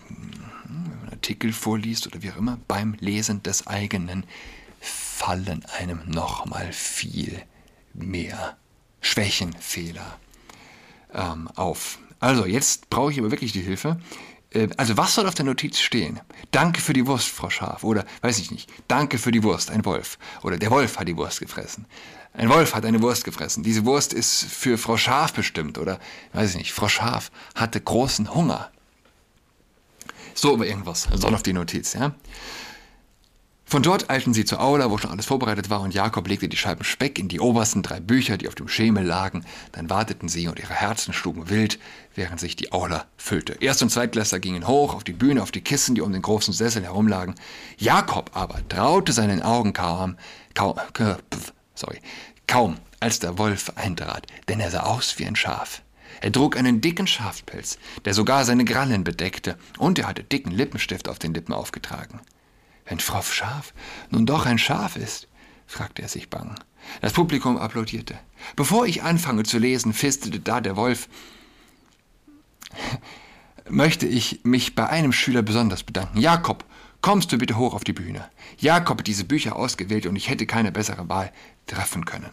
Artikel 1.09 1.53
vorliest 1.53 2.07
oder 2.07 2.21
wie 2.21 2.31
auch 2.31 2.37
immer, 2.37 2.59
beim 2.67 2.95
Lesen 2.99 3.41
des 3.43 3.67
eigenen 3.67 4.25
fallen 4.81 5.65
einem 5.77 6.01
nochmal 6.05 6.71
viel 6.71 7.41
mehr 7.93 8.57
Schwächen, 9.01 9.53
Fehler 9.53 10.17
ähm, 11.13 11.49
auf. 11.55 11.99
Also, 12.19 12.45
jetzt 12.45 12.89
brauche 12.89 13.11
ich 13.11 13.19
aber 13.19 13.31
wirklich 13.31 13.51
die 13.51 13.61
Hilfe. 13.61 13.99
Äh, 14.51 14.69
also, 14.77 14.97
was 14.97 15.15
soll 15.15 15.27
auf 15.27 15.35
der 15.35 15.45
Notiz 15.45 15.79
stehen? 15.79 16.19
Danke 16.51 16.81
für 16.81 16.93
die 16.93 17.07
Wurst, 17.07 17.29
Frau 17.29 17.49
Schaf. 17.49 17.83
Oder, 17.83 18.05
weiß 18.21 18.39
ich 18.39 18.51
nicht, 18.51 18.69
danke 18.87 19.17
für 19.17 19.31
die 19.31 19.43
Wurst, 19.43 19.71
ein 19.71 19.85
Wolf. 19.85 20.17
Oder 20.43 20.57
der 20.57 20.71
Wolf 20.71 20.97
hat 20.99 21.07
die 21.07 21.17
Wurst 21.17 21.39
gefressen. 21.39 21.85
Ein 22.33 22.49
Wolf 22.49 22.75
hat 22.75 22.85
eine 22.85 23.01
Wurst 23.01 23.23
gefressen. 23.23 23.63
Diese 23.63 23.85
Wurst 23.85 24.13
ist 24.13 24.45
für 24.45 24.77
Frau 24.77 24.97
Schaf 24.97 25.33
bestimmt. 25.33 25.77
Oder, 25.77 25.99
weiß 26.33 26.51
ich 26.51 26.57
nicht, 26.57 26.73
Frau 26.73 26.87
Schaf 26.87 27.31
hatte 27.55 27.81
großen 27.81 28.33
Hunger. 28.33 28.69
So 30.35 30.53
über 30.53 30.65
irgendwas. 30.65 31.07
Soll 31.13 31.33
auf 31.33 31.43
die 31.43 31.53
Notiz, 31.53 31.93
ja. 31.93 32.13
Von 33.69 33.83
dort 33.83 34.09
eilten 34.09 34.33
sie 34.33 34.45
zur 34.45 34.61
Aula, 34.61 34.89
wo 34.89 34.97
schon 34.97 35.11
alles 35.11 35.27
vorbereitet 35.27 35.69
war, 35.69 35.81
und 35.81 35.93
Jakob 35.93 36.27
legte 36.27 36.49
die 36.49 36.57
Scheiben 36.57 36.83
Speck 36.83 37.19
in 37.19 37.27
die 37.27 37.39
obersten 37.39 37.83
drei 37.83 37.99
Bücher, 37.99 38.35
die 38.35 38.47
auf 38.47 38.55
dem 38.55 38.67
Schemel 38.67 39.05
lagen. 39.05 39.45
Dann 39.73 39.91
warteten 39.91 40.27
sie 40.27 40.47
und 40.47 40.57
ihre 40.57 40.73
Herzen 40.73 41.13
schlugen 41.13 41.51
wild, 41.51 41.77
während 42.15 42.39
sich 42.39 42.55
die 42.55 42.71
Aula 42.71 43.05
füllte. 43.15 43.57
Erst- 43.59 43.83
und 43.83 43.91
Zweitklässler 43.91 44.39
gingen 44.39 44.65
hoch 44.65 44.95
auf 44.95 45.03
die 45.03 45.13
Bühne, 45.13 45.43
auf 45.43 45.51
die 45.51 45.61
Kissen, 45.61 45.93
die 45.93 46.01
um 46.01 46.11
den 46.11 46.23
großen 46.23 46.51
Sessel 46.51 46.81
herumlagen. 46.81 47.35
Jakob 47.77 48.31
aber 48.33 48.67
traute 48.69 49.13
seinen 49.13 49.43
Augen 49.43 49.73
kaum, 49.73 50.15
kaum, 50.55 50.77
sorry, 51.75 51.99
kaum, 52.47 52.77
als 52.99 53.19
der 53.19 53.37
Wolf 53.37 53.71
eintrat, 53.75 54.25
denn 54.47 54.59
er 54.59 54.71
sah 54.71 54.79
aus 54.79 55.19
wie 55.19 55.27
ein 55.27 55.35
Schaf. 55.35 55.83
Er 56.21 56.31
trug 56.31 56.57
einen 56.57 56.81
dicken 56.81 57.05
Schafpelz, 57.05 57.77
der 58.05 58.15
sogar 58.15 58.45
seine 58.45 58.65
Krallen 58.65 59.03
bedeckte, 59.03 59.59
und 59.77 59.99
er 59.99 60.07
hatte 60.07 60.23
dicken 60.23 60.49
Lippenstift 60.49 61.07
auf 61.07 61.19
den 61.19 61.35
Lippen 61.35 61.53
aufgetragen. 61.53 62.19
Wenn 62.89 62.99
Frau 62.99 63.21
Schaf 63.21 63.73
nun 64.09 64.25
doch 64.25 64.47
ein 64.47 64.57
Schaf 64.57 64.95
ist, 64.95 65.27
fragte 65.67 66.01
er 66.01 66.09
sich 66.09 66.29
bang. 66.29 66.55
Das 67.01 67.13
Publikum 67.13 67.55
applaudierte. 67.57 68.17
Bevor 68.55 68.87
ich 68.87 69.03
anfange 69.03 69.43
zu 69.43 69.59
lesen, 69.59 69.93
fistete 69.93 70.39
da 70.39 70.59
der 70.59 70.75
Wolf, 70.75 71.07
möchte 73.69 74.07
ich 74.07 74.41
mich 74.43 74.73
bei 74.73 74.89
einem 74.89 75.13
Schüler 75.13 75.43
besonders 75.43 75.83
bedanken. 75.83 76.19
Jakob, 76.19 76.65
kommst 77.01 77.31
du 77.31 77.37
bitte 77.37 77.57
hoch 77.57 77.75
auf 77.75 77.83
die 77.83 77.93
Bühne. 77.93 78.27
Jakob 78.57 78.99
hat 78.99 79.07
diese 79.07 79.23
Bücher 79.23 79.55
ausgewählt 79.55 80.07
und 80.07 80.15
ich 80.15 80.29
hätte 80.29 80.47
keine 80.47 80.71
bessere 80.71 81.07
Wahl 81.07 81.31
treffen 81.67 82.05
können. 82.05 82.31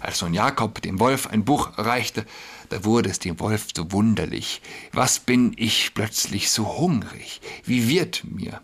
Als 0.00 0.20
nun 0.20 0.34
Jakob 0.34 0.82
dem 0.82 1.00
Wolf 1.00 1.28
ein 1.28 1.46
Buch 1.46 1.78
reichte, 1.78 2.26
da 2.68 2.84
wurde 2.84 3.08
es 3.08 3.20
dem 3.20 3.40
Wolf 3.40 3.68
so 3.74 3.90
wunderlich. 3.90 4.60
Was 4.92 5.18
bin 5.18 5.54
ich 5.56 5.94
plötzlich 5.94 6.50
so 6.50 6.76
hungrig? 6.76 7.40
Wie 7.64 7.88
wird 7.88 8.22
mir? 8.24 8.60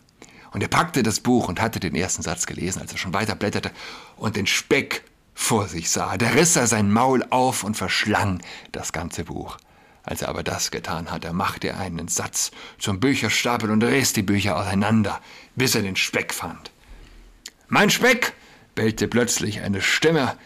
Und 0.53 0.63
er 0.63 0.69
packte 0.69 1.03
das 1.03 1.21
Buch 1.21 1.49
und 1.49 1.61
hatte 1.61 1.81
den 1.81 1.95
ersten 1.95 2.23
Satz 2.23 2.47
gelesen, 2.47 2.81
als 2.81 2.93
er 2.93 2.99
schon 2.99 3.15
weiter 3.15 3.35
blätterte 3.35 3.71
und 4.17 4.37
den 4.37 4.47
Speck 4.47 5.05
vor 5.35 5.69
sich 5.69 5.91
sah. 5.91 6.17
Da 6.17 6.29
riss 6.31 6.57
er 6.57 6.67
sein 6.67 6.93
Maul 6.93 7.25
auf 7.31 7.65
und 7.65 7.77
verschlang 7.77 8.43
das 8.73 8.93
ganze 8.93 9.25
Buch. 9.25 9.59
Als 10.03 10.23
er 10.23 10.29
aber 10.29 10.43
das 10.43 10.71
getan 10.71 11.11
hatte, 11.11 11.33
machte 11.33 11.69
er 11.69 11.79
einen 11.79 12.09
Satz 12.09 12.51
zum 12.79 13.01
Bücherstapel 13.01 13.71
und 13.71 13.85
riss 13.85 14.13
die 14.13 14.23
Bücher 14.23 14.57
auseinander, 14.57 15.21
bis 15.57 15.75
er 15.75 15.83
den 15.83 15.97
Speck 15.97 16.35
fand. 16.35 16.71
Mein 17.69 17.91
Speck! 17.91 18.33
bellte 18.75 19.09
plötzlich 19.09 19.61
eine 19.61 19.83
Stimme, 19.83 20.37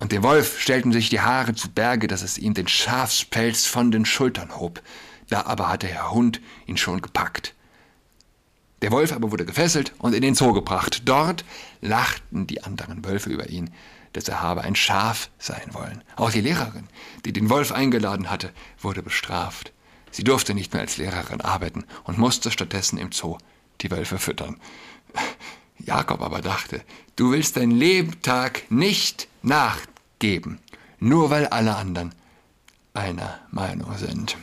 und 0.00 0.12
dem 0.12 0.22
Wolf 0.22 0.60
stellten 0.60 0.92
sich 0.92 1.10
die 1.10 1.20
Haare 1.20 1.54
zu 1.54 1.70
Berge, 1.70 2.06
dass 2.06 2.22
es 2.22 2.38
ihm 2.38 2.54
den 2.54 2.68
Schafspelz 2.68 3.66
von 3.66 3.90
den 3.90 4.04
Schultern 4.04 4.56
hob. 4.56 4.80
Da 5.28 5.44
aber 5.46 5.68
hatte 5.68 5.88
Herr 5.88 6.12
Hund 6.12 6.40
ihn 6.66 6.76
schon 6.76 7.02
gepackt. 7.02 7.54
Der 8.82 8.92
Wolf 8.92 9.12
aber 9.12 9.32
wurde 9.32 9.44
gefesselt 9.44 9.92
und 9.98 10.14
in 10.14 10.22
den 10.22 10.34
Zoo 10.34 10.52
gebracht. 10.52 11.02
Dort 11.04 11.44
lachten 11.80 12.46
die 12.46 12.62
anderen 12.62 13.04
Wölfe 13.04 13.30
über 13.30 13.48
ihn, 13.48 13.70
dass 14.12 14.28
er 14.28 14.40
habe 14.40 14.62
ein 14.62 14.76
Schaf 14.76 15.30
sein 15.38 15.72
wollen. 15.72 16.02
Auch 16.16 16.30
die 16.30 16.40
Lehrerin, 16.40 16.88
die 17.24 17.32
den 17.32 17.50
Wolf 17.50 17.72
eingeladen 17.72 18.30
hatte, 18.30 18.52
wurde 18.80 19.02
bestraft. 19.02 19.72
Sie 20.10 20.24
durfte 20.24 20.54
nicht 20.54 20.72
mehr 20.72 20.82
als 20.82 20.96
Lehrerin 20.96 21.40
arbeiten 21.40 21.84
und 22.04 22.18
musste 22.18 22.50
stattdessen 22.50 22.98
im 22.98 23.12
Zoo 23.12 23.38
die 23.80 23.90
Wölfe 23.90 24.18
füttern. 24.18 24.58
Jakob 25.78 26.22
aber 26.22 26.40
dachte, 26.40 26.82
du 27.16 27.32
willst 27.32 27.56
dein 27.56 27.70
Lebtag 27.70 28.70
nicht 28.70 29.28
nachgeben, 29.42 30.58
nur 30.98 31.30
weil 31.30 31.46
alle 31.46 31.76
anderen 31.76 32.14
einer 32.94 33.40
Meinung 33.50 33.96
sind. 33.96 34.36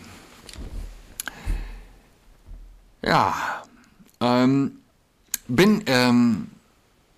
Ja, 3.02 3.64
ähm, 4.22 4.80
bin, 5.48 5.84
ähm, 5.88 6.50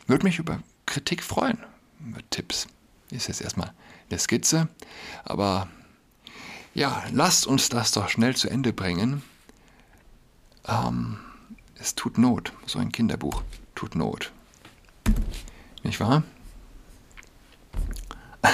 würde 0.08 0.26
mich 0.26 0.40
über 0.40 0.60
Kritik 0.86 1.24
freuen, 1.24 1.58
über 2.00 2.22
Tipps. 2.30 2.68
Ist 3.12 3.28
jetzt 3.28 3.42
erstmal 3.42 3.74
eine 4.10 4.20
Skizze, 4.20 4.68
aber 5.24 5.68
ja, 6.74 7.04
lasst 7.12 7.48
uns 7.48 7.70
das 7.70 7.92
doch 7.92 8.10
schnell 8.10 8.36
zu 8.36 8.50
Ende 8.50 8.74
bringen. 8.74 9.24
Ähm, 10.68 11.18
es 11.80 11.96
tut 11.96 12.18
Not, 12.18 12.52
so 12.66 12.80
ein 12.80 12.92
Kinderbuch 12.92 13.44
tut 13.76 13.96
Not. 13.96 14.32
Nicht 15.84 16.00
wahr? 16.00 16.24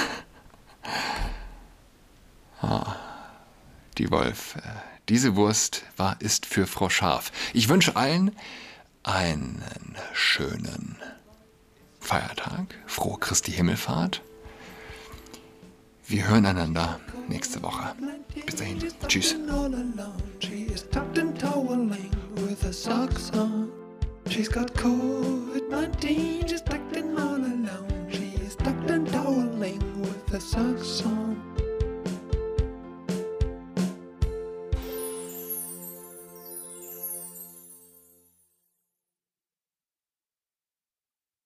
ah, 2.60 2.96
die 3.98 4.10
Wolf. 4.10 4.56
Äh, 4.56 4.93
diese 5.08 5.36
Wurst 5.36 5.82
war, 5.96 6.20
ist 6.20 6.46
für 6.46 6.66
Frau 6.66 6.88
Schaf. 6.88 7.30
Ich 7.52 7.68
wünsche 7.68 7.96
allen 7.96 8.34
einen 9.02 9.62
schönen 10.12 10.96
Feiertag, 12.00 12.74
frohe 12.86 13.18
Christi 13.18 13.52
Himmelfahrt. 13.52 14.22
Wir 16.06 16.28
hören 16.28 16.46
einander 16.46 17.00
nächste 17.28 17.62
Woche. 17.62 17.94
Bis 18.46 18.56
dahin. 18.56 18.78
Tschüss. 19.08 19.36
She's 24.26 24.48
got 24.48 24.72
COVID-19, 24.74 26.48
she's 26.48 26.62
tucked 26.62 26.96
in 26.96 27.16
all 27.18 27.36
alone. 27.36 28.08
She's 28.10 28.56
tucked 28.56 28.90
and 28.90 29.06
toweling 29.06 29.80
with 30.00 30.28
her 30.30 30.40
socks 30.40 31.02
on. 31.04 31.33